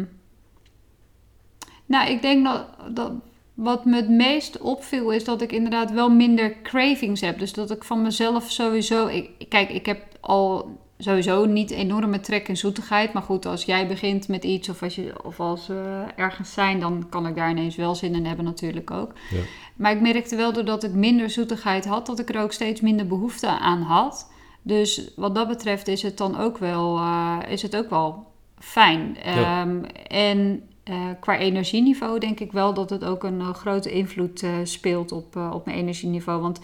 nou, 1.86 2.10
ik 2.10 2.22
denk 2.22 2.46
dat, 2.46 2.66
dat 2.96 3.12
wat 3.54 3.86
me 3.86 3.96
het 3.96 4.10
meest 4.10 4.58
opviel 4.58 5.12
is 5.12 5.24
dat 5.24 5.42
ik 5.42 5.52
inderdaad 5.52 5.92
wel 5.92 6.10
minder 6.10 6.56
cravings 6.64 7.22
heb. 7.22 7.40
Dus 7.40 7.54
dat 7.54 7.72
ik 7.72 7.84
van 7.84 8.02
mezelf 8.02 8.52
sowieso. 8.52 9.08
Ik, 9.08 9.30
kijk, 9.50 9.70
ik 9.70 9.86
heb 9.86 10.02
al 10.20 10.78
sowieso 11.04 11.46
niet 11.46 11.72
enorme 11.72 12.20
trek 12.20 12.48
in 12.48 12.58
zoetigheid. 12.58 13.14
Maar 13.14 13.22
goed, 13.22 13.46
als 13.46 13.64
jij 13.64 13.88
begint 13.88 14.28
met 14.28 14.44
iets 14.44 14.70
of 14.70 14.84
als, 14.84 14.96
je, 14.96 15.14
of 15.24 15.40
als 15.40 15.68
we 15.68 16.06
ergens 16.16 16.54
zijn, 16.54 16.80
dan 16.80 17.06
kan 17.10 17.28
ik 17.28 17.36
daar 17.36 17.50
ineens 17.50 17.76
wel 17.76 17.96
zin 17.96 18.16
in 18.16 18.26
hebben 18.26 18.46
natuurlijk 18.46 18.92
ook. 18.92 19.14
Ja. 19.30 19.40
Maar 19.76 19.92
ik 19.92 20.02
merkte 20.02 20.36
wel 20.36 20.54
doordat 20.54 20.84
ik 20.84 20.94
minder 20.94 21.30
zoetigheid 21.30 21.86
had, 21.86 22.06
dat 22.06 22.20
ik 22.20 22.30
er 22.30 22.42
ook 22.42 22.52
steeds 22.52 22.82
minder 22.82 23.08
behoefte 23.08 23.48
aan 23.48 23.82
had. 23.82 24.32
Dus 24.62 25.12
wat 25.16 25.36
dat 25.36 25.48
betreft 25.48 25.88
is 25.88 26.02
het 26.02 26.18
dan 26.18 26.38
ook 26.38 26.58
wel, 26.58 26.98
eh, 26.98 27.38
is 27.48 27.62
het 27.62 27.76
ook 27.76 27.90
wel 27.90 28.28
fijn. 28.58 29.18
Ja. 29.24 29.62
Ehm, 29.62 29.84
en 30.08 30.70
eh, 30.90 30.96
qua 31.20 31.38
energieniveau 31.38 32.20
denk 32.20 32.40
ik 32.40 32.52
wel 32.52 32.74
dat 32.74 32.90
het 32.90 33.04
ook 33.04 33.24
een 33.24 33.40
eh, 33.40 33.54
grote 33.54 33.92
invloed 33.92 34.44
eh, 34.44 34.52
speelt 34.64 35.12
op, 35.12 35.36
eh, 35.36 35.52
op 35.54 35.66
mijn 35.66 35.78
energieniveau. 35.78 36.42
Want 36.42 36.60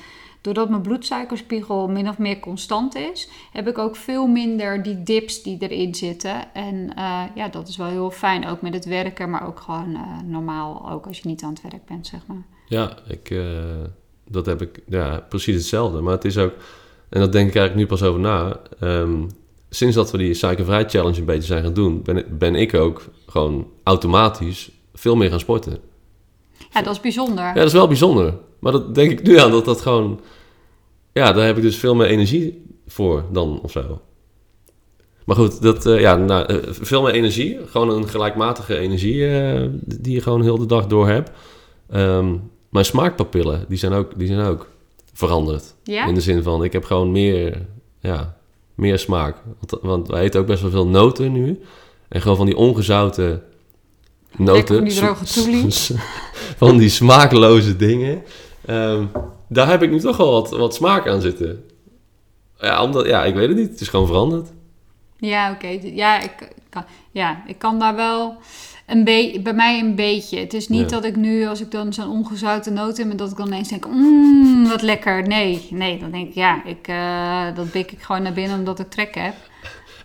doordat 0.46 0.70
mijn 0.70 0.82
bloedsuikerspiegel 0.82 1.88
min 1.88 2.10
of 2.10 2.18
meer 2.18 2.40
constant 2.40 2.96
is, 2.96 3.30
heb 3.52 3.68
ik 3.68 3.78
ook 3.78 3.96
veel 3.96 4.28
minder 4.28 4.84
die 4.84 5.04
dips 5.04 5.44
die 5.44 5.58
erin 5.60 5.96
zitten. 5.96 6.54
En 6.54 6.96
eh, 6.96 7.22
ja, 7.36 7.48
dat 7.48 7.68
is 7.68 7.78
wel 7.78 7.88
heel 7.88 8.12
fijn, 8.12 8.48
ook 8.48 8.62
met 8.62 8.74
het 8.74 8.86
werken, 8.86 9.30
maar 9.30 9.48
ook 9.48 9.60
gewoon 9.60 9.96
eh, 9.96 10.02
normaal, 10.26 10.92
ook 10.92 11.08
als 11.08 11.20
je 11.20 11.28
niet 11.28 11.44
aan 11.44 11.50
het 11.50 11.62
werk 11.62 11.86
bent, 11.86 12.08
zeg 12.08 12.20
maar. 12.28 12.46
Ja, 12.68 12.98
ik, 13.08 13.30
eh, 13.30 13.40
dat 14.28 14.46
heb 14.46 14.62
ik 14.62 14.80
ja, 14.88 15.26
precies 15.30 15.56
hetzelfde. 15.56 16.02
Maar 16.02 16.14
het 16.14 16.26
is 16.26 16.38
ook, 16.38 16.54
en 17.10 17.20
dat 17.20 17.32
denk 17.32 17.48
ik 17.48 17.56
eigenlijk 17.56 17.90
nu 17.90 17.98
pas 17.98 18.08
over 18.08 18.20
na. 18.20 18.60
ehm, 18.80 19.24
sinds 19.70 19.96
dat 19.96 20.12
we 20.12 20.18
die 20.18 20.34
suikervrij 20.34 20.90
challenge 20.90 21.20
een 21.20 21.26
beetje 21.26 21.48
zijn 21.48 21.64
gaan 21.64 21.74
doen, 21.74 22.02
ben, 22.04 22.38
ben 22.38 22.56
ik 22.56 22.74
ook 22.74 23.10
gewoon 23.28 23.68
automatisch 23.84 24.72
veel 24.94 25.16
meer 25.16 25.30
gaan 25.30 25.40
sporten. 25.40 25.80
Ja, 26.72 26.82
dat 26.82 26.94
is 26.94 27.00
bijzonder. 27.00 27.44
Ja, 27.44 27.54
dat 27.54 27.66
is 27.66 27.74
wel 27.74 27.88
bijzonder. 27.88 28.34
Maar 28.66 28.74
dat 28.74 28.96
denk 28.96 29.12
ik 29.12 29.24
nu 29.24 29.40
aan 29.40 29.52
dat 29.52 29.66
dat 29.66 29.82
gewoon. 29.82 30.20
Ja, 31.12 31.32
daar 31.32 31.46
heb 31.46 31.58
ik 31.58 31.64
dus 31.64 31.78
veel 31.78 31.96
meer 31.96 32.08
energie 32.08 32.66
voor 32.88 33.26
dan 33.32 33.60
of 33.62 33.72
zo. 33.72 34.02
Maar 35.26 35.36
goed, 35.36 35.62
dat, 35.62 35.86
eh, 35.86 36.00
ja, 36.00 36.16
nou, 36.16 36.46
eh, 36.46 36.58
veel 36.70 37.02
meer 37.02 37.14
energie. 37.14 37.58
Gewoon 37.66 37.90
een 37.90 38.08
gelijkmatige 38.08 38.78
energie 38.78 39.28
eh, 39.28 39.68
die 39.86 40.14
je 40.14 40.22
gewoon 40.22 40.42
heel 40.42 40.58
de 40.58 40.66
dag 40.66 40.88
door 40.88 41.08
hebt. 41.08 41.32
Ehm, 41.90 42.36
mijn 42.70 42.86
smaakpapillen, 42.86 43.66
die 43.68 43.78
zijn 43.78 43.94
ook, 43.94 44.12
die 44.18 44.28
zijn 44.28 44.46
ook 44.46 44.68
veranderd. 45.14 45.76
Ja? 45.84 46.06
In 46.08 46.14
de 46.14 46.22
zin 46.22 46.44
van, 46.44 46.64
ik 46.64 46.74
heb 46.74 46.84
gewoon 46.84 47.12
meer, 47.12 47.62
ja, 48.00 48.38
meer 48.76 49.00
smaak. 49.00 49.38
Want, 49.60 49.84
want 49.84 50.08
wij 50.08 50.22
eten 50.22 50.40
ook 50.40 50.48
best 50.48 50.62
wel 50.62 50.72
veel 50.72 50.88
noten 50.88 51.32
nu. 51.32 51.62
En 52.08 52.22
gewoon 52.22 52.38
van 52.38 52.46
die 52.46 52.58
ongezouten 52.58 53.44
noten. 54.38 54.54
Lekker 54.54 54.76
van 54.76 54.84
die 54.84 54.96
droge 54.96 55.98
van 56.66 56.78
die 56.78 56.90
smaakloze 56.90 57.76
dingen. 57.76 58.24
Ehm, 58.66 59.06
daar 59.48 59.68
heb 59.70 59.84
ik 59.84 59.92
nu 59.92 60.00
toch 60.00 60.18
wel 60.18 60.32
wat, 60.32 60.50
wat 60.50 60.76
smaak 60.76 61.08
aan 61.08 61.22
zitten. 61.22 61.64
Ja, 62.60 62.84
omdat, 62.84 63.06
ja, 63.08 63.24
ik 63.24 63.36
weet 63.36 63.48
het 63.48 63.58
niet. 63.58 63.70
Het 63.70 63.82
is 63.82 63.88
gewoon 63.88 64.08
veranderd. 64.08 64.50
Ja, 65.18 65.52
oké. 65.52 65.80
Ja, 65.84 66.22
ik, 66.22 66.32
kan, 66.70 66.84
ja, 67.12 67.44
ik 67.48 67.58
kan 67.60 67.80
daar 67.80 67.96
wel 67.96 68.36
een 68.86 69.04
beetje, 69.04 69.40
bij 69.40 69.54
mij 69.54 69.80
een 69.80 69.96
beetje. 69.96 70.40
Het 70.40 70.54
is 70.54 70.68
niet 70.68 70.80
Ja. 70.90 70.96
dat 70.96 71.04
ik 71.06 71.16
nu, 71.16 71.46
als 71.48 71.62
ik 71.62 71.72
dan 71.72 71.94
zo'n 71.94 72.10
ongezouten 72.10 72.74
noot 72.74 72.98
heb, 72.98 73.18
dat 73.18 73.32
ik 73.32 73.38
dan 73.38 73.48
ineens 73.48 73.70
denk, 73.70 73.88
mmm, 73.88 74.68
wat 74.68 74.82
lekker. 74.82 75.28
Nee, 75.28 75.68
nee, 75.70 76.00
dan 76.00 76.12
denk 76.12 76.28
ik, 76.28 76.34
ja, 76.36 76.64
ik, 76.66 76.88
eh, 76.88 77.56
dat 77.56 77.72
bik 77.72 77.92
ik 77.92 78.02
gewoon 78.02 78.22
naar 78.22 78.34
binnen 78.34 78.58
omdat 78.58 78.80
ik 78.80 78.90
trek 78.90 79.16
heb. 79.16 79.34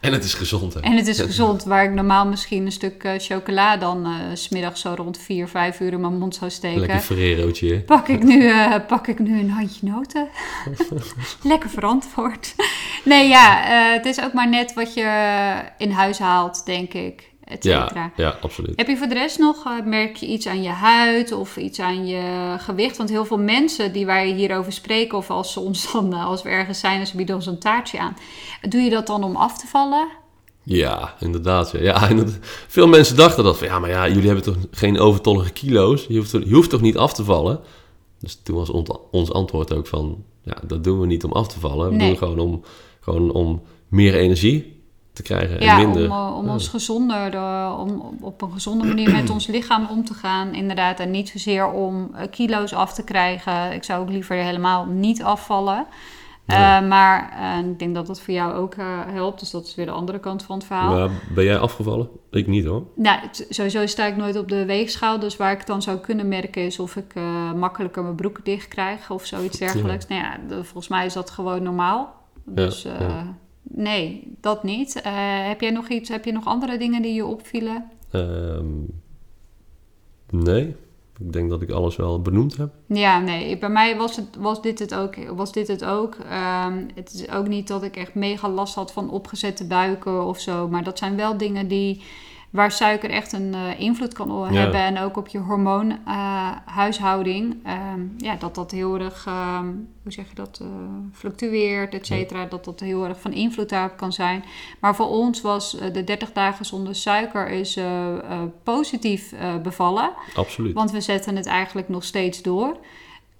En 0.00 0.12
het 0.12 0.24
is 0.24 0.34
gezond, 0.34 0.74
hè? 0.74 0.80
En 0.80 0.96
het 0.96 1.06
is 1.06 1.20
gezond, 1.20 1.64
waar 1.64 1.84
ik 1.84 1.90
normaal 1.90 2.26
misschien 2.26 2.66
een 2.66 2.72
stuk 2.72 3.04
eh, 3.04 3.12
chocola 3.18 3.76
dan 3.76 4.04
eh, 4.06 4.12
s 4.34 4.42
smiddags 4.42 4.80
zo 4.80 4.94
rond 4.96 5.18
4, 5.18 5.48
5 5.48 5.80
uur 5.80 5.92
in 5.92 6.00
mijn 6.00 6.18
mond 6.18 6.34
zou 6.34 6.50
steken. 6.50 6.80
Lekker 6.80 7.00
Ferrerootje. 7.00 7.72
hè? 7.72 7.78
Pak 7.80 8.08
ik 8.08 8.22
nu, 8.22 8.48
eh, 8.48 8.74
pak 8.86 9.06
ik 9.06 9.18
nu 9.18 9.40
een 9.40 9.50
handje 9.50 9.86
noten? 9.86 10.28
Lekker 11.42 11.70
verantwoord. 11.70 12.54
nee, 13.04 13.28
ja, 13.28 13.64
eh, 13.64 13.92
het 13.96 14.06
is 14.06 14.20
ook 14.22 14.32
maar 14.32 14.48
net 14.48 14.74
wat 14.74 14.94
je 14.94 15.60
in 15.78 15.90
huis 15.90 16.18
haalt, 16.18 16.66
denk 16.66 16.92
ik, 16.92 17.29
et 17.50 17.64
cetera. 17.64 17.94
Ja, 17.94 18.12
ja, 18.16 18.36
absoluut. 18.40 18.72
Heb 18.76 18.86
je 18.88 18.96
voor 18.96 19.06
de 19.06 19.14
rest 19.14 19.38
nog, 19.38 19.64
eh, 19.64 19.84
merk 19.86 20.16
je 20.16 20.26
iets 20.26 20.46
aan 20.46 20.62
je 20.62 20.68
huid 20.68 21.32
of 21.32 21.56
iets 21.56 21.80
aan 21.80 22.06
je 22.06 22.54
gewicht? 22.58 22.96
Want 22.96 23.08
heel 23.10 23.24
veel 23.24 23.38
mensen 23.38 23.92
die 23.92 24.06
wij 24.06 24.32
hierover 24.32 24.72
spreken, 24.72 25.18
of 25.18 25.30
als, 25.30 25.52
ze 25.52 25.60
ons 25.60 25.92
dan, 25.92 26.12
eh, 26.12 26.26
als 26.26 26.42
we 26.42 26.48
ergens 26.48 26.80
zijn 26.80 27.00
en 27.00 27.06
ze 27.06 27.16
bieden 27.16 27.34
ons 27.34 27.46
een 27.46 27.58
taartje 27.58 27.98
aan, 27.98 28.16
doe 28.68 28.80
je 28.80 28.90
dat 28.90 29.06
dan 29.06 29.24
om 29.24 29.36
af 29.36 29.58
te 29.58 29.66
vallen? 29.66 30.08
Ja, 30.62 31.14
inderdaad. 31.20 31.70
Ja. 31.70 31.78
Ja, 31.80 32.08
inderdaad. 32.10 32.38
Veel 32.68 32.88
mensen 32.88 33.16
dachten 33.16 33.44
dat 33.44 33.58
van, 33.58 33.66
ja, 33.66 33.78
maar 33.78 33.90
ja, 33.90 34.08
jullie 34.08 34.26
hebben 34.26 34.44
toch 34.44 34.56
geen 34.70 34.98
overtollige 34.98 35.50
kilo's? 35.52 36.06
Je 36.08 36.16
hoeft, 36.16 36.30
toch- 36.30 36.44
je 36.44 36.54
hoeft 36.54 36.70
toch 36.70 36.80
niet 36.80 36.96
af 36.96 37.12
te 37.14 37.24
vallen? 37.24 37.60
Dus 38.18 38.40
toen 38.42 38.56
was 38.56 38.70
ons, 38.70 38.88
ons 39.10 39.32
antwoord 39.32 39.72
ook 39.74 39.86
van, 39.86 40.24
ja, 40.42 40.56
dat 40.66 40.84
doen 40.84 41.00
we 41.00 41.06
niet 41.06 41.24
om 41.24 41.32
af 41.32 41.48
te 41.48 41.60
vallen. 41.60 41.88
We 41.90 41.94
Nee. 41.96 42.08
doen 42.08 42.16
gewoon 42.18 42.38
om, 42.38 42.62
gewoon 43.00 43.32
om 43.32 43.62
meer 43.88 44.14
energie 44.14 44.79
te 45.12 45.22
krijgen 45.22 45.58
en 45.58 45.64
Ja, 45.64 45.76
minder. 45.76 46.04
om, 46.04 46.10
eh, 46.10 46.36
om 46.36 46.46
Ja. 46.46 46.52
ons 46.52 46.68
gezonder, 46.68 47.34
eh, 47.34 47.76
om 47.80 48.16
op 48.20 48.42
een 48.42 48.52
gezonde 48.52 48.84
manier 48.86 49.10
met 49.10 49.30
ons 49.36 49.46
lichaam 49.46 49.86
om 49.90 50.04
te 50.04 50.14
gaan. 50.14 50.54
Inderdaad, 50.54 51.00
en 51.00 51.10
niet 51.10 51.28
zozeer 51.28 51.70
om 51.70 52.10
eh, 52.14 52.26
kilo's 52.30 52.72
af 52.72 52.94
te 52.94 53.04
krijgen. 53.04 53.72
Ik 53.72 53.84
zou 53.84 54.02
ook 54.02 54.10
liever 54.10 54.36
helemaal 54.36 54.86
niet 54.86 55.22
afvallen. 55.22 55.86
Ja. 56.46 56.80
maar 56.80 57.32
ik 57.70 57.78
denk 57.78 57.94
dat 57.94 58.06
dat 58.06 58.20
voor 58.20 58.34
jou 58.34 58.54
ook 58.54 58.74
helpt. 59.06 59.40
Dus 59.40 59.50
dat 59.50 59.66
is 59.66 59.74
weer 59.74 59.86
de 59.86 59.92
andere 59.92 60.18
kant 60.20 60.42
van 60.42 60.56
het 60.56 60.66
verhaal. 60.66 60.94
Maar 60.94 61.10
ben 61.34 61.44
jij 61.44 61.58
afgevallen? 61.58 62.08
Ik 62.30 62.46
niet 62.46 62.64
hoor. 62.64 62.82
Nou, 62.96 63.18
sowieso 63.48 63.86
sta 63.86 64.06
ik 64.06 64.16
nooit 64.16 64.36
op 64.36 64.48
de 64.48 64.64
weegschaal. 64.64 65.18
Dus 65.18 65.36
waar 65.36 65.52
ik 65.52 65.58
het 65.58 65.66
dan 65.66 65.82
zou 65.82 65.98
kunnen 65.98 66.28
merken 66.28 66.62
is 66.62 66.78
of 66.78 66.96
ik 66.96 67.14
makkelijker 67.56 68.02
mijn 68.02 68.14
broek 68.14 68.44
dicht 68.44 68.68
krijg 68.68 69.10
of 69.10 69.26
zoiets 69.26 69.58
dergelijks. 69.58 70.06
Nou 70.06 70.22
ja, 70.22 70.36
volgens 70.48 70.88
mij 70.88 71.06
is 71.06 71.12
dat 71.12 71.30
gewoon 71.30 71.62
normaal. 71.62 72.14
Dus 72.44 72.82
ja. 72.82 73.36
Nee, 73.74 74.36
dat 74.40 74.62
niet. 74.62 75.00
Eh, 75.00 75.12
heb 75.48 75.60
jij 75.60 75.70
nog 75.70 75.88
iets, 75.88 76.08
heb 76.08 76.24
je 76.24 76.32
nog 76.32 76.46
andere 76.46 76.78
dingen 76.78 77.02
die 77.02 77.14
je 77.14 77.26
opvielen? 77.26 77.90
Ehm, 78.10 78.66
nee, 80.30 80.76
ik 81.18 81.32
denk 81.32 81.50
dat 81.50 81.62
ik 81.62 81.70
alles 81.70 81.96
wel 81.96 82.22
benoemd 82.22 82.56
heb. 82.56 82.70
Ja, 82.86 83.20
nee, 83.20 83.58
bij 83.58 83.68
mij 83.68 83.96
was, 83.96 84.16
het, 84.16 84.36
was 84.38 84.62
dit 84.62 84.78
het 84.78 84.94
ook. 84.94 85.14
Was 85.28 85.52
dit 85.52 85.68
het 85.68 85.84
ook. 85.84 86.14
Ehm, 86.14 86.84
het 86.94 87.12
is 87.12 87.30
ook 87.30 87.48
niet 87.48 87.68
dat 87.68 87.82
ik 87.82 87.96
echt 87.96 88.14
mega 88.14 88.48
last 88.48 88.74
had 88.74 88.92
van 88.92 89.10
opgezette 89.10 89.66
buiken 89.66 90.26
of 90.26 90.40
zo. 90.40 90.68
Maar 90.68 90.84
dat 90.84 90.98
zijn 90.98 91.16
wel 91.16 91.36
dingen 91.36 91.68
die, 91.68 92.02
waar 92.50 92.72
suiker 92.72 93.10
echt 93.10 93.32
een 93.32 93.54
eh, 93.54 93.80
invloed 93.80 94.12
kan 94.14 94.52
Ja. 94.52 94.60
hebben. 94.60 94.80
En 94.80 94.98
ook 94.98 95.16
op 95.16 95.28
je 95.28 95.38
hormoonhuishouding. 95.38 97.56
Ehm 97.64 98.00
ja, 98.16 98.36
dat 98.36 98.54
dat 98.54 98.70
heel 98.70 98.98
erg, 98.98 99.26
ehm, 99.26 99.66
hoe 100.02 100.12
zeg 100.12 100.28
je 100.28 100.34
dat, 100.34 100.58
eh, 100.62 100.66
fluctueert, 101.12 101.94
et 101.94 102.06
cetera. 102.06 102.44
Dat 102.46 102.64
dat 102.64 102.80
heel 102.80 103.04
erg 103.04 103.20
van 103.20 103.32
invloed 103.32 103.68
daarop 103.68 103.96
kan 103.96 104.12
zijn. 104.12 104.44
Maar 104.80 104.94
voor 104.96 105.08
ons 105.08 105.40
was 105.40 105.78
eh, 105.78 105.92
de 105.92 106.04
30 106.04 106.32
dagen 106.32 106.64
zonder 106.64 106.94
suiker 106.94 107.48
is, 107.48 107.76
eh, 107.76 108.16
eh, 108.18 108.40
positief 108.62 109.32
eh, 109.32 109.56
bevallen. 109.56 110.10
Absoluut. 110.34 110.74
Want 110.74 110.90
we 110.90 111.00
zetten 111.00 111.36
het 111.36 111.46
eigenlijk 111.46 111.88
nog 111.88 112.04
steeds 112.04 112.42
door. 112.42 112.76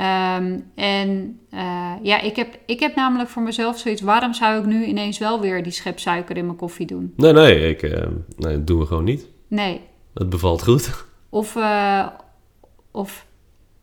Ehm, 0.01 0.59
en 0.75 1.41
eh, 1.51 1.93
ja, 2.03 2.21
ik 2.21 2.37
heb, 2.37 2.59
ik 2.67 2.81
heb 2.81 2.95
namelijk 2.95 3.29
voor 3.29 3.43
mezelf 3.43 3.79
zoiets... 3.79 4.03
waarom 4.03 4.35
zou 4.35 4.59
ik 4.59 4.67
nu 4.67 4.85
ineens 4.85 5.19
wel 5.19 5.41
weer 5.41 5.63
die 5.63 5.73
schep 5.73 5.99
suiker 5.99 6.37
in 6.37 6.45
mijn 6.45 6.57
koffie 6.57 6.87
doen? 6.87 7.13
Nee, 7.17 7.33
nee, 7.33 7.69
ik, 7.69 7.83
eh, 7.83 8.07
nee, 8.37 8.57
dat 8.57 8.67
doen 8.67 8.79
we 8.79 8.87
gewoon 8.87 9.05
niet. 9.05 9.27
Nee. 9.49 9.81
Het 10.15 10.29
bevalt 10.29 10.63
goed. 10.63 11.05
Of, 11.29 11.57
eh, 11.57 12.07
of 12.91 13.27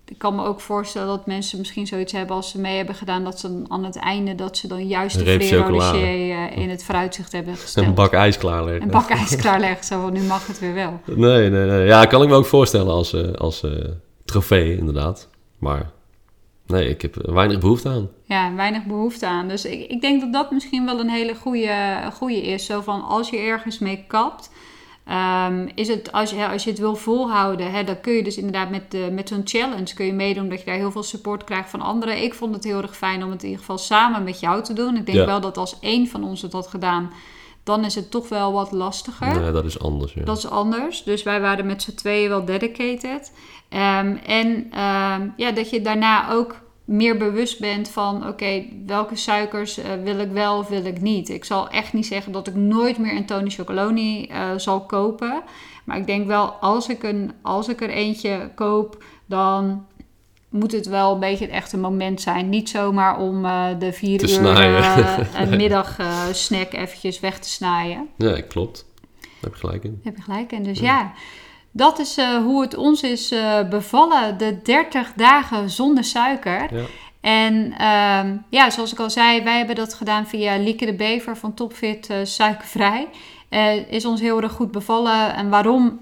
ik 0.06 0.18
kan 0.18 0.36
me 0.36 0.44
ook 0.44 0.60
voorstellen 0.60 1.08
dat 1.08 1.26
mensen 1.26 1.58
misschien 1.58 1.88
zoiets 1.88 2.12
hebben... 2.12 2.36
als 2.36 2.50
ze 2.50 2.60
mee 2.60 2.78
hebben 2.78 2.96
gedaan 2.96 3.24
dat 3.24 3.40
ze 3.40 3.48
dan 3.48 3.66
aan 3.72 3.84
het 3.84 3.96
einde... 3.96 4.36
dat 4.36 4.58
ze 4.58 4.68
dan 4.68 4.88
juist 4.88 5.20
de 5.20 5.32
eh, 5.32 6.58
in 6.58 6.70
het 6.70 6.84
vooruitzicht 6.84 7.32
hebben 7.32 7.56
gesteld. 7.56 7.86
Een 7.88 7.94
bak 7.94 8.14
ijs 8.14 8.38
klaarleggen. 8.38 8.82
Een 8.82 8.92
bak 8.92 9.10
ijs 9.10 9.36
klaarleggen. 9.36 9.86
Zo 9.86 10.02
van, 10.02 10.14
nu 10.14 10.22
mag 10.22 10.48
het 10.48 10.60
weer 10.60 10.74
wel. 10.74 11.00
Nee, 11.06 11.50
nee, 11.50 11.66
nee. 11.66 11.86
Ja, 11.86 12.06
kan 12.06 12.22
ik 12.22 12.30
me 12.30 12.36
ook 12.36 12.46
voorstellen 12.46 12.94
als, 12.94 13.36
als 13.36 13.66
trofee, 14.26 14.78
inderdaad. 14.78 15.30
Maar 15.58 15.96
nee, 16.68 16.90
ik 16.90 17.02
heb 17.02 17.16
weinig 17.16 17.60
behoefte 17.60 17.90
aan. 17.90 18.10
Ja, 18.24 18.54
weinig 18.56 18.84
behoefte 18.86 19.28
aan. 19.28 19.48
Dus 19.48 19.66
ik, 19.66 19.90
ik 19.92 20.02
denk 20.02 20.22
dat 20.22 20.34
dat 20.34 20.52
misschien 20.52 20.86
wel 20.86 21.00
een 21.00 21.10
hele 21.10 21.36
goede, 21.36 22.00
goede 22.14 22.42
is. 22.42 22.66
Zo 22.66 22.82
van 22.82 23.04
als 23.04 23.30
je 23.30 23.38
ergens 23.38 23.80
mee 23.80 24.04
kapt, 24.08 24.52
ehm, 25.06 25.68
is 25.76 25.88
het 25.88 26.12
als 26.12 26.30
je, 26.30 26.48
als 26.48 26.64
je 26.64 26.70
het 26.70 26.80
wil 26.80 26.96
volhouden, 26.96 27.72
hè, 27.72 27.84
dan 27.84 28.02
kun 28.02 28.14
je 28.14 28.24
dus 28.24 28.38
inderdaad 28.38 28.70
met, 28.70 28.92
de, 28.92 29.10
met 29.12 29.28
zo'n 29.28 29.42
challenge 29.46 29.94
kun 29.94 30.06
je 30.06 30.14
meedoen 30.14 30.50
dat 30.50 30.60
je 30.60 30.66
daar 30.66 30.76
heel 30.76 30.92
veel 30.92 31.04
support 31.04 31.44
krijgt 31.44 31.70
van 31.70 31.82
anderen. 31.82 32.24
Ik 32.24 32.34
vond 32.34 32.56
het 32.56 32.64
heel 32.64 32.82
erg 32.82 32.98
fijn 32.98 33.24
om 33.24 33.32
het 33.32 33.40
in 33.44 33.50
ieder 33.50 33.60
geval 33.66 33.78
samen 33.78 34.24
met 34.24 34.40
jou 34.40 34.64
te 34.64 34.74
doen. 34.74 34.96
Ik 34.96 35.06
denk 35.06 35.18
Ja. 35.18 35.26
wel 35.26 35.42
dat 35.42 35.58
als 35.58 35.80
één 35.80 36.08
van 36.08 36.24
ons 36.24 36.42
het 36.42 36.54
had 36.54 36.68
gedaan, 36.68 37.12
dan 37.68 37.86
is 37.86 37.96
het 37.96 38.12
toch 38.12 38.30
wel 38.30 38.54
wat 38.54 38.72
lastiger. 38.72 39.42
Nee, 39.42 39.52
dat 39.52 39.66
is 39.66 39.80
anders. 39.80 40.14
Ja. 40.14 40.24
Dat 40.24 40.38
is 40.38 40.50
anders. 40.50 41.04
Dus 41.04 41.24
wij 41.24 41.42
waren 41.42 41.66
met 41.66 41.82
z'n 41.82 41.96
tweeën 41.96 42.30
wel 42.30 42.46
dedicated. 42.46 43.32
Ehm, 43.70 44.16
en 44.26 44.68
ehm, 44.72 45.28
ja, 45.36 45.52
dat 45.52 45.70
je 45.70 45.82
daarna 45.82 46.32
ook 46.32 46.56
meer 46.86 47.18
bewust 47.18 47.60
bent 47.60 47.90
van... 47.90 48.28
oké, 48.28 48.66
welke 48.86 49.16
suikers 49.16 49.78
eh, 49.78 49.92
wil 50.04 50.20
ik 50.20 50.32
wel 50.32 50.58
of 50.58 50.68
wil 50.68 50.86
ik 50.86 51.02
niet? 51.02 51.30
Ik 51.30 51.46
zal 51.46 51.70
echt 51.70 51.94
niet 51.94 52.06
zeggen 52.06 52.32
dat 52.32 52.48
ik 52.48 52.56
nooit 52.56 52.98
meer 52.98 53.16
een 53.16 53.26
Tony 53.26 53.50
Chocoloni 53.50 54.26
eh, 54.26 54.52
zal 54.58 54.82
kopen. 54.82 55.44
Maar 55.84 55.98
ik 55.98 56.08
denk 56.08 56.28
wel, 56.28 56.50
als 56.50 56.90
ik, 56.90 57.04
een, 57.04 57.32
als 57.42 57.68
ik 57.68 57.82
er 57.82 57.90
eentje 57.90 58.52
koop... 58.56 59.04
dan 59.26 59.86
moet 60.50 60.72
het 60.72 60.86
wel 60.86 61.14
een 61.14 61.20
beetje 61.20 61.46
het 61.46 61.54
echte 61.54 61.78
moment 61.78 62.22
zijn. 62.22 62.50
Niet 62.50 62.70
zomaar 62.70 63.20
om 63.20 63.46
uh, 63.46 63.66
de 63.80 63.94
vier 63.94 64.18
Te 64.18 64.24
uur 64.24 64.30
snijden. 64.30 65.28
uh, 65.52 65.58
middagsnack 65.62 66.74
eventjes 66.74 67.20
weg 67.20 67.40
te 67.40 67.50
snijden. 67.50 68.08
Ja, 68.18 68.42
klopt. 68.42 68.86
Daar 69.22 69.30
heb 69.42 69.54
je 69.54 69.60
gelijk 69.60 69.84
in. 69.84 69.92
Daar 69.92 70.14
heb 70.14 70.16
je 70.16 70.22
gelijk 70.22 70.52
in. 70.52 70.64
Dus 70.64 70.80
ja, 70.80 71.12
dat 71.72 72.00
is 72.00 72.18
hoe 72.44 72.62
het 72.62 72.76
ons 72.76 73.02
is 73.02 73.34
bevallen. 73.70 74.38
De 74.38 74.62
30 74.64 75.14
dagen 75.16 75.70
zonder 75.70 76.04
suiker. 76.04 76.76
Ja. 76.76 76.86
En 77.22 77.74
ehm, 77.78 78.38
ja, 78.50 78.70
zoals 78.70 78.92
ik 78.92 79.00
al 79.00 79.10
zei, 79.10 79.44
wij 79.44 79.58
hebben 79.58 79.76
dat 79.76 79.94
gedaan 79.94 80.28
via 80.28 80.58
Lieke 80.58 80.86
de 80.86 80.94
Bever 80.94 81.38
van 81.38 81.54
Topfit 81.54 82.10
Suikervrij. 82.24 83.08
Uh, 83.50 83.92
is 83.92 84.06
ons 84.06 84.22
heel 84.22 84.42
erg 84.42 84.52
goed 84.52 84.72
bevallen. 84.72 85.36
En 85.36 85.50
waarom 85.50 86.00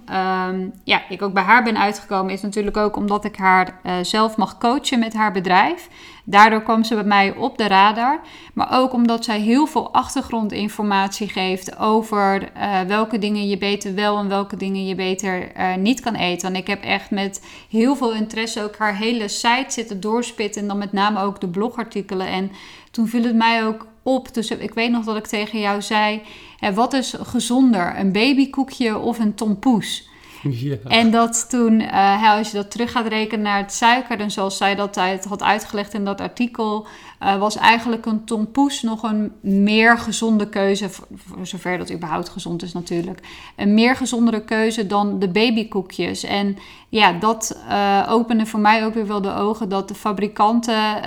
um, 0.50 0.74
ja, 0.84 1.02
ik 1.10 1.22
ook 1.22 1.34
bij 1.34 1.44
haar 1.44 1.64
ben 1.64 1.78
uitgekomen, 1.78 2.34
is 2.34 2.42
natuurlijk 2.42 2.78
ook 2.78 2.96
omdat 2.96 3.26
ik 3.26 3.36
haar 3.36 3.80
uh, 3.84 3.94
zelf 4.02 4.38
mag 4.38 4.58
coachen 4.58 5.00
met 5.00 5.14
haar 5.14 5.32
bedrijf. 5.32 5.90
Daardoor 6.24 6.62
kwam 6.62 6.84
ze 6.84 6.96
bij 6.96 7.04
mij 7.04 7.36
op 7.36 7.58
de 7.58 7.68
radar. 7.68 8.20
Maar 8.54 8.68
ook 8.72 8.94
omdat 8.94 9.24
zij 9.24 9.40
heel 9.40 9.66
veel 9.66 9.94
achtergrondinformatie 9.94 11.30
geeft 11.30 11.78
over 11.80 12.52
uh, 12.58 12.82
welke 12.82 13.18
dingen 13.18 13.48
je 13.48 13.58
beter 13.58 13.96
wel 13.96 14.18
en 14.18 14.30
welke 14.30 14.58
dingen 14.58 14.86
je 14.86 14.96
beter 14.96 15.52
niet 15.78 16.00
kan 16.00 16.16
eten. 16.16 16.50
En 16.50 16.56
ik 16.56 16.68
heb 16.68 16.84
echt 16.84 17.12
met 17.12 17.46
heel 17.70 17.96
veel 17.96 18.14
interesse 18.14 18.64
ook 18.64 18.78
haar 18.78 18.96
hele 18.96 19.28
site 19.28 19.66
zitten 19.68 20.00
doorspitten. 20.00 20.62
En 20.62 20.68
dan 20.68 20.78
met 20.78 20.92
name 20.92 21.20
ook 21.20 21.42
de 21.42 21.48
blogartikelen. 21.48 22.28
En 22.28 22.52
toen 22.92 23.08
viel 23.08 23.24
het 23.24 23.36
mij 23.36 23.66
ook 23.66 23.88
op. 24.06 24.34
Dus 24.34 24.52
ik 24.52 24.74
weet 24.74 24.92
nog 24.92 25.06
dat 25.06 25.18
ik 25.18 25.28
tegen 25.28 25.60
jou 25.60 25.82
zei: 25.82 26.22
hè, 26.60 26.74
wat 26.74 26.94
is 26.94 27.16
gezonder, 27.20 28.00
een 28.00 28.12
babykoekje 28.12 28.98
of 28.98 29.20
een 29.20 29.36
tompoes? 29.36 30.04
Ja. 30.50 30.76
En 30.88 31.12
dat 31.12 31.50
toen, 31.50 31.80
uh, 31.80 32.36
als 32.38 32.52
je 32.52 32.58
dat 32.58 32.72
terug 32.72 32.92
gaat 32.92 33.08
rekenen 33.08 33.44
naar 33.44 33.58
het 33.58 33.74
suiker, 33.74 34.20
en 34.20 34.32
zoals 34.32 34.58
zij 34.58 34.76
dat 34.76 34.96
had 35.28 35.44
uitgelegd 35.44 35.94
in 35.94 36.06
dat 36.06 36.22
artikel, 36.22 36.88
uh, 37.26 37.38
was 37.38 37.56
eigenlijk 37.56 38.06
een 38.06 38.26
tompoes 38.26 38.82
nog 38.82 39.04
een 39.04 39.32
meer 39.42 39.98
gezonde 39.98 40.50
keuze, 40.50 40.90
voor, 40.90 41.48
zover 41.48 41.78
dat 41.78 41.92
überhaupt 41.92 42.30
gezond 42.30 42.64
is 42.64 42.74
natuurlijk, 42.74 43.20
een 43.56 43.74
meer 43.74 43.96
gezondere 43.96 44.44
keuze 44.44 44.88
dan 44.88 45.20
de 45.20 45.30
babykoekjes. 45.30 46.24
En 46.24 46.58
ja, 46.90 47.12
dat 47.14 47.58
uh, 47.70 48.08
opende 48.10 48.46
voor 48.46 48.60
mij 48.60 48.86
ook 48.86 48.94
weer 48.94 49.08
wel 49.08 49.22
de 49.22 49.34
ogen 49.34 49.70
dat 49.70 49.88
de 49.88 49.96
fabrikanten, 49.96 51.04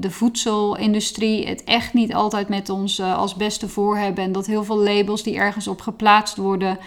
de 0.00 0.10
voedselindustrie 0.10 1.46
het 1.46 1.64
echt 1.64 1.94
niet 1.94 2.14
altijd 2.14 2.48
met 2.48 2.68
ons 2.68 3.00
als 3.00 3.34
beste 3.34 3.68
voor 3.68 3.96
hebben. 3.96 4.24
En 4.24 4.32
dat 4.32 4.46
heel 4.46 4.64
veel 4.64 4.78
labels 4.78 5.22
die 5.22 5.36
ergens 5.36 5.68
op 5.68 5.80
geplaatst 5.80 6.36
worden. 6.36 6.78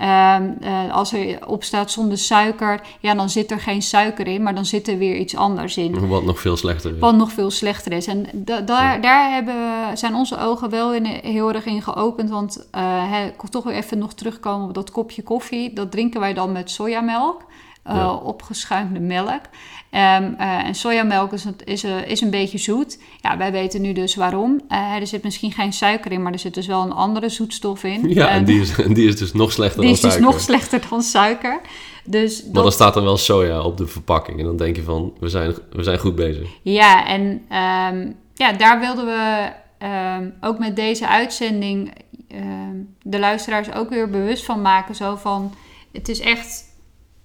Uh, 0.00 0.36
uh, 0.60 0.92
als 0.94 1.12
er 1.12 1.46
op 1.46 1.64
staat 1.64 1.90
zonder 1.90 2.18
suiker, 2.18 2.80
ja, 3.00 3.14
dan 3.14 3.30
zit 3.30 3.50
er 3.50 3.60
geen 3.60 3.82
suiker 3.82 4.26
in, 4.26 4.42
maar 4.42 4.54
dan 4.54 4.64
zit 4.64 4.88
er 4.88 4.98
weer 4.98 5.16
iets 5.16 5.36
anders 5.36 5.76
in. 5.76 6.08
Wat 6.08 6.24
nog 6.24 6.40
veel 6.40 6.56
slechter 6.56 6.92
is. 6.94 6.98
Wat 6.98 7.16
nog 7.16 7.32
veel 7.32 7.50
slechter 7.50 7.92
is. 7.92 8.06
En 8.06 8.26
da 8.32 8.60
daar, 8.60 8.94
ja. 8.94 9.00
daar 9.00 9.32
hebben, 9.32 9.98
zijn 9.98 10.14
onze 10.14 10.38
ogen 10.38 10.70
wel 10.70 10.94
in, 10.94 11.04
heel 11.04 11.52
erg 11.52 11.66
in 11.66 11.82
geopend. 11.82 12.30
Want 12.30 12.66
uh, 12.74 13.10
hè, 13.10 13.30
toch 13.50 13.64
weer 13.64 13.74
even 13.74 13.98
nog 13.98 14.12
terugkomen 14.12 14.68
op 14.68 14.74
dat 14.74 14.90
kopje 14.90 15.22
koffie. 15.22 15.72
Dat 15.72 15.90
drinken 15.90 16.20
wij 16.20 16.34
dan 16.34 16.52
met 16.52 16.70
sojamelk. 16.70 17.44
Uh, 17.88 17.94
ja. 17.94 18.14
opgeschuimde 18.14 19.00
melk. 19.00 19.40
Um, 19.90 20.00
uh, 20.00 20.64
en 20.64 20.74
sojamelk 20.74 21.32
is, 21.32 21.44
is, 21.64 21.84
uh, 21.84 22.06
is 22.06 22.20
een 22.20 22.30
beetje 22.30 22.58
zoet. 22.58 22.98
Ja, 23.20 23.36
wij 23.36 23.52
weten 23.52 23.80
nu 23.80 23.92
dus 23.92 24.14
waarom. 24.14 24.60
er 24.68 25.06
zit 25.06 25.22
misschien 25.22 25.52
geen 25.52 25.72
suiker 25.72 26.12
in, 26.12 26.22
maar 26.22 26.32
er 26.32 26.38
zit 26.38 26.54
dus 26.54 26.66
wel 26.66 26.82
een 26.82 26.92
andere 26.92 27.28
zoetstof 27.28 27.84
in. 27.84 28.08
Ja, 28.08 28.28
en 28.28 28.44
die 28.44 28.60
is, 28.60 28.74
die 28.74 29.08
is 29.08 29.16
dus 29.16 29.32
nog 29.32 29.52
slechter 29.52 29.80
die 29.80 29.86
dan 29.88 29.96
is 29.96 30.02
dus 30.02 30.12
suiker. 30.12 30.30
nog 30.32 30.40
slechter 30.40 30.80
dan 30.90 31.02
suiker. 31.02 31.60
Dus 32.04 32.42
Maar 32.44 32.52
dat- 32.52 32.62
dan 32.62 32.72
staat 32.72 32.96
er 32.96 33.02
wel 33.02 33.16
soja 33.16 33.60
op 33.60 33.76
de 33.76 33.86
verpakking. 33.86 34.38
En 34.38 34.44
dan 34.44 34.56
denk 34.56 34.76
je 34.76 34.82
van, 34.82 35.12
we 35.20 35.28
zijn, 35.28 35.54
we 35.72 35.82
zijn 35.82 35.98
goed 35.98 36.14
bezig. 36.14 36.48
Ja, 36.62 37.06
en 37.06 37.42
ehm, 37.48 38.10
ja, 38.34 38.52
daar 38.52 38.80
wilden 38.80 39.06
we 39.06 39.52
ehm, 39.78 40.30
ook 40.40 40.58
met 40.58 40.76
deze 40.76 41.08
uitzending 41.08 41.92
ehm, 42.28 42.76
de 43.02 43.18
luisteraars 43.18 43.72
ook 43.72 43.88
weer 43.90 44.10
bewust 44.10 44.44
van 44.44 44.62
maken. 44.62 44.94
Zo 44.94 45.16
van, 45.16 45.54
het 45.92 46.08
is 46.08 46.20
echt 46.20 46.65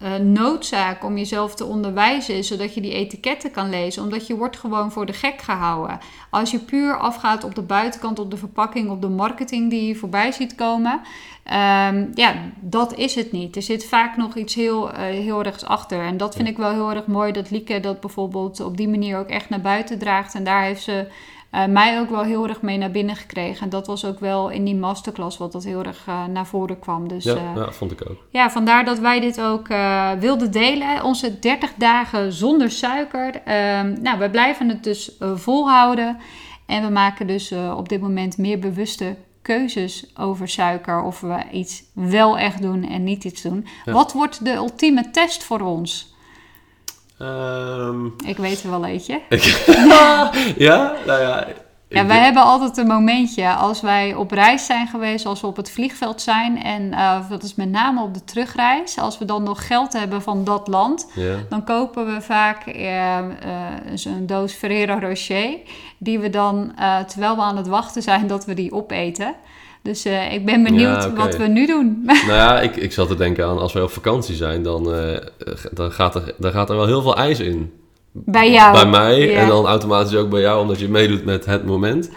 eh, 0.01 0.15
noodzaak 0.15 1.03
om 1.03 1.17
jezelf 1.17 1.55
te 1.55 1.65
onderwijzen, 1.65 2.43
zodat 2.43 2.73
je 2.73 2.81
die 2.81 2.93
etiketten 2.93 3.51
kan 3.51 3.69
lezen. 3.69 4.03
Omdat 4.03 4.27
je 4.27 4.35
wordt 4.35 4.57
gewoon 4.57 4.91
voor 4.91 5.05
de 5.05 5.13
gek 5.13 5.41
gehouden. 5.41 5.99
Als 6.29 6.51
je 6.51 6.59
puur 6.59 6.97
afgaat 6.97 7.43
op 7.43 7.55
de 7.55 7.61
buitenkant, 7.61 8.19
op 8.19 8.31
de 8.31 8.37
verpakking, 8.37 8.89
op 8.89 9.01
de 9.01 9.09
marketing 9.09 9.69
die 9.69 9.87
je 9.87 9.95
voorbij 9.95 10.31
ziet 10.31 10.55
komen. 10.55 11.01
ehm, 11.43 12.05
ja, 12.13 12.33
dat 12.59 12.97
is 12.97 13.15
het 13.15 13.31
niet. 13.31 13.55
Er 13.55 13.61
zit 13.61 13.85
vaak 13.85 14.17
nog 14.17 14.35
iets 14.35 14.55
heel, 14.55 14.91
eh, 14.91 14.99
heel 15.03 15.43
ergs 15.43 15.65
achter. 15.65 16.05
En 16.05 16.17
dat 16.17 16.35
vind 16.35 16.47
ik 16.47 16.57
wel 16.57 16.71
heel 16.71 16.91
erg 16.91 17.05
mooi 17.05 17.31
dat 17.31 17.49
Lieke 17.51 17.79
dat 17.79 17.99
bijvoorbeeld 17.99 18.59
op 18.59 18.77
die 18.77 18.89
manier 18.89 19.17
ook 19.17 19.29
echt 19.29 19.49
naar 19.49 19.61
buiten 19.61 19.99
draagt. 19.99 20.35
En 20.35 20.43
daar 20.43 20.63
heeft 20.63 20.83
ze 20.83 21.07
eh, 21.51 21.65
mij 21.65 21.99
ook 21.99 22.09
wel 22.09 22.23
heel 22.23 22.47
erg 22.47 22.61
mee 22.61 22.77
naar 22.77 22.91
binnen 22.91 23.15
gekregen. 23.15 23.63
En 23.63 23.69
dat 23.69 23.87
was 23.87 24.05
ook 24.05 24.19
wel 24.19 24.49
in 24.49 24.65
die 24.65 24.75
masterclass 24.75 25.37
wat 25.37 25.51
dat 25.51 25.63
heel 25.63 25.83
erg 25.83 26.03
eh, 26.07 26.25
naar 26.25 26.45
voren 26.45 26.79
kwam. 26.79 27.07
Dus 27.07 27.23
Ja, 27.23 27.35
eh, 27.35 27.51
ja, 27.55 27.71
vond 27.71 27.91
ik 27.91 28.09
ook. 28.09 28.17
ja, 28.29 28.49
vandaar 28.49 28.85
dat 28.85 28.99
wij 28.99 29.19
dit 29.19 29.41
ook 29.41 29.67
wilden 30.19 30.51
delen. 30.51 31.03
Onze 31.03 31.39
30 31.39 31.73
dagen 31.75 32.33
zonder 32.33 32.71
suiker. 32.71 33.41
Ehm, 33.45 34.01
nou, 34.01 34.19
we 34.19 34.29
blijven 34.29 34.69
het 34.69 34.83
dus 34.83 35.15
volhouden. 35.35 36.17
En 36.65 36.83
we 36.83 36.89
maken 36.89 37.27
dus 37.27 37.53
op 37.77 37.89
dit 37.89 38.01
moment 38.01 38.37
meer 38.37 38.59
bewuste 38.59 39.15
keuzes 39.41 40.11
over 40.17 40.49
suiker. 40.49 41.03
Of 41.03 41.19
we 41.19 41.43
iets 41.51 41.83
wel 41.93 42.37
echt 42.37 42.61
doen 42.61 42.83
en 42.89 43.03
niet 43.03 43.23
iets 43.23 43.41
doen. 43.41 43.65
Ja. 43.85 43.91
Wat 43.91 44.13
wordt 44.13 44.45
de 44.45 44.53
ultieme 44.53 45.09
test 45.09 45.43
voor 45.43 45.61
ons? 45.61 46.15
Ehm, 47.21 48.05
Ik 48.25 48.37
weet 48.37 48.63
er 48.63 48.69
wel 48.69 48.85
eentje. 48.85 49.21
ja, 50.67 50.93
nou 51.05 51.21
ja. 51.21 51.47
Ja, 51.93 52.05
wij 52.05 52.19
hebben 52.19 52.43
altijd 52.43 52.77
een 52.77 52.87
momentje 52.87 53.53
als 53.53 53.81
wij 53.81 54.15
op 54.15 54.31
reis 54.31 54.65
zijn 54.65 54.87
geweest, 54.87 55.25
als 55.25 55.41
we 55.41 55.47
op 55.47 55.55
het 55.55 55.71
vliegveld 55.71 56.21
zijn. 56.21 56.63
En 56.63 56.93
eh, 56.93 57.29
dat 57.29 57.43
is 57.43 57.55
met 57.55 57.69
name 57.69 58.01
op 58.01 58.13
de 58.13 58.23
terugreis. 58.23 58.97
Als 58.99 59.17
we 59.17 59.25
dan 59.25 59.43
nog 59.43 59.67
geld 59.67 59.93
hebben 59.93 60.21
van 60.21 60.43
dat 60.43 60.67
land, 60.67 61.07
dan 61.49 61.63
kopen 61.63 62.13
we 62.13 62.21
vaak 62.21 62.65
eh, 62.65 63.17
zo'n 63.93 64.25
doos 64.25 64.53
Ferrero 64.53 64.97
Rocher. 64.99 65.57
Die 65.97 66.19
we 66.19 66.29
dan, 66.29 66.73
eh, 66.77 66.99
terwijl 66.99 67.35
we 67.35 67.41
aan 67.41 67.57
het 67.57 67.67
wachten 67.67 68.01
zijn, 68.01 68.27
dat 68.27 68.45
we 68.45 68.53
die 68.53 68.71
opeten. 68.71 69.33
Dus 69.81 70.05
eh, 70.05 70.33
ik 70.33 70.45
ben 70.45 70.63
benieuwd 70.63 71.03
Ja, 71.03 71.13
wat 71.13 71.37
we 71.37 71.47
nu 71.47 71.65
doen. 71.65 72.01
Nou 72.05 72.33
ja, 72.33 72.59
ik, 72.59 72.75
ik 72.75 72.91
zat 72.91 73.07
te 73.07 73.15
denken 73.15 73.45
aan 73.45 73.59
als 73.59 73.73
wij 73.73 73.83
op 73.83 73.91
vakantie 73.91 74.35
zijn, 74.35 74.63
dan, 74.63 74.93
eh, 74.93 75.17
dan, 75.71 75.91
gaat, 75.91 76.15
er, 76.15 76.33
dan 76.37 76.51
gaat 76.51 76.69
er 76.69 76.75
wel 76.75 76.85
heel 76.85 77.01
veel 77.01 77.15
ijs 77.17 77.39
in. 77.39 77.73
Bij 78.11 78.51
jou. 78.51 78.71
Bij 78.71 78.85
mij 78.85 79.19
Ja. 79.19 79.39
en 79.41 79.47
dan 79.47 79.65
automatisch 79.65 80.15
ook 80.15 80.29
bij 80.29 80.41
jou, 80.41 80.61
omdat 80.61 80.79
je 80.79 80.89
meedoet 80.89 81.25
met 81.25 81.45
het 81.45 81.65
moment. 81.65 82.09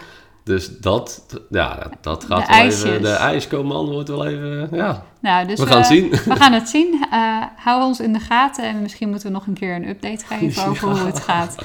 Dus 0.43 0.77
dat, 0.79 1.25
ja, 1.49 1.89
dat 2.01 2.23
gaat 2.23 2.39
De 2.45 2.45
wel 2.47 2.55
ijsjes. 2.61 2.83
even... 2.83 3.01
De 3.01 3.09
ijskoman 3.09 3.85
wordt 3.89 4.09
wel 4.09 4.25
even... 4.25 4.67
Ja, 4.71 5.03
Nou, 5.21 5.47
dus 5.47 5.59
we 5.59 5.65
gaan 5.65 5.77
het 5.77 5.85
zien. 5.85 6.09
We 6.09 6.35
gaan 6.35 6.53
het 6.53 6.69
zien. 6.69 7.05
Eh, 7.11 7.41
hou 7.55 7.83
ons 7.83 7.99
in 7.99 8.13
de 8.13 8.19
gaten 8.19 8.63
en 8.63 8.81
misschien 8.81 9.09
moeten 9.09 9.27
we 9.27 9.33
nog 9.33 9.47
een 9.47 9.53
keer 9.53 9.75
een 9.75 9.89
update 9.89 10.25
geven 10.25 10.65
over 10.69 10.89
hoe 10.89 11.05
het 11.05 11.19
gaat. 11.19 11.55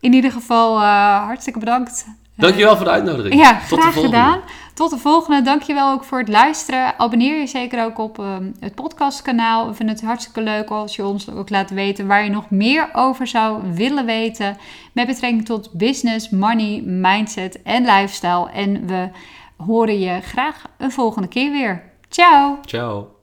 In 0.00 0.12
ieder 0.12 0.32
geval 0.32 0.80
hartstikke 0.80 1.58
bedankt. 1.58 2.06
Dankjewel 2.38 2.76
voor 2.76 2.84
de 2.84 2.90
uitnodiging. 2.90 3.34
Ja, 3.34 3.58
Tot 3.58 3.68
de 3.68 3.76
graag 3.76 3.92
volgende. 3.92 4.16
gedaan. 4.16 4.40
Tot 4.74 4.90
de 4.90 4.98
volgende. 4.98 5.42
Dankjewel 5.42 5.92
ook 5.92 6.04
voor 6.04 6.18
het 6.18 6.28
luisteren. 6.28 6.98
Abonneer 6.98 7.38
je 7.40 7.46
zeker 7.46 7.84
ook 7.84 7.98
op 7.98 8.18
ehm, 8.18 8.50
het 8.60 8.74
podcastkanaal. 8.74 9.66
We 9.66 9.74
vinden 9.74 9.94
het 9.94 10.04
hartstikke 10.04 10.40
leuk 10.42 10.70
als 10.70 10.96
je 10.96 11.06
ons 11.06 11.30
ook 11.30 11.50
laat 11.50 11.70
weten 11.70 12.06
waar 12.06 12.24
je 12.24 12.30
nog 12.30 12.50
meer 12.50 12.88
over 12.92 13.26
zou 13.26 13.62
willen 13.74 14.06
weten. 14.06 14.56
Met 14.92 15.06
betrekking 15.06 15.44
tot 15.44 15.72
business, 15.72 16.30
money, 16.30 16.82
mindset 16.84 17.62
en 17.62 17.84
lifestyle. 17.84 18.50
En 18.50 18.86
we 18.86 19.08
horen 19.56 19.98
je 20.00 20.20
graag 20.20 20.62
een 20.78 20.92
volgende 20.92 21.28
keer 21.28 21.50
weer. 21.52 21.82
Ciao! 22.08 22.58
Ciao. 22.64 23.17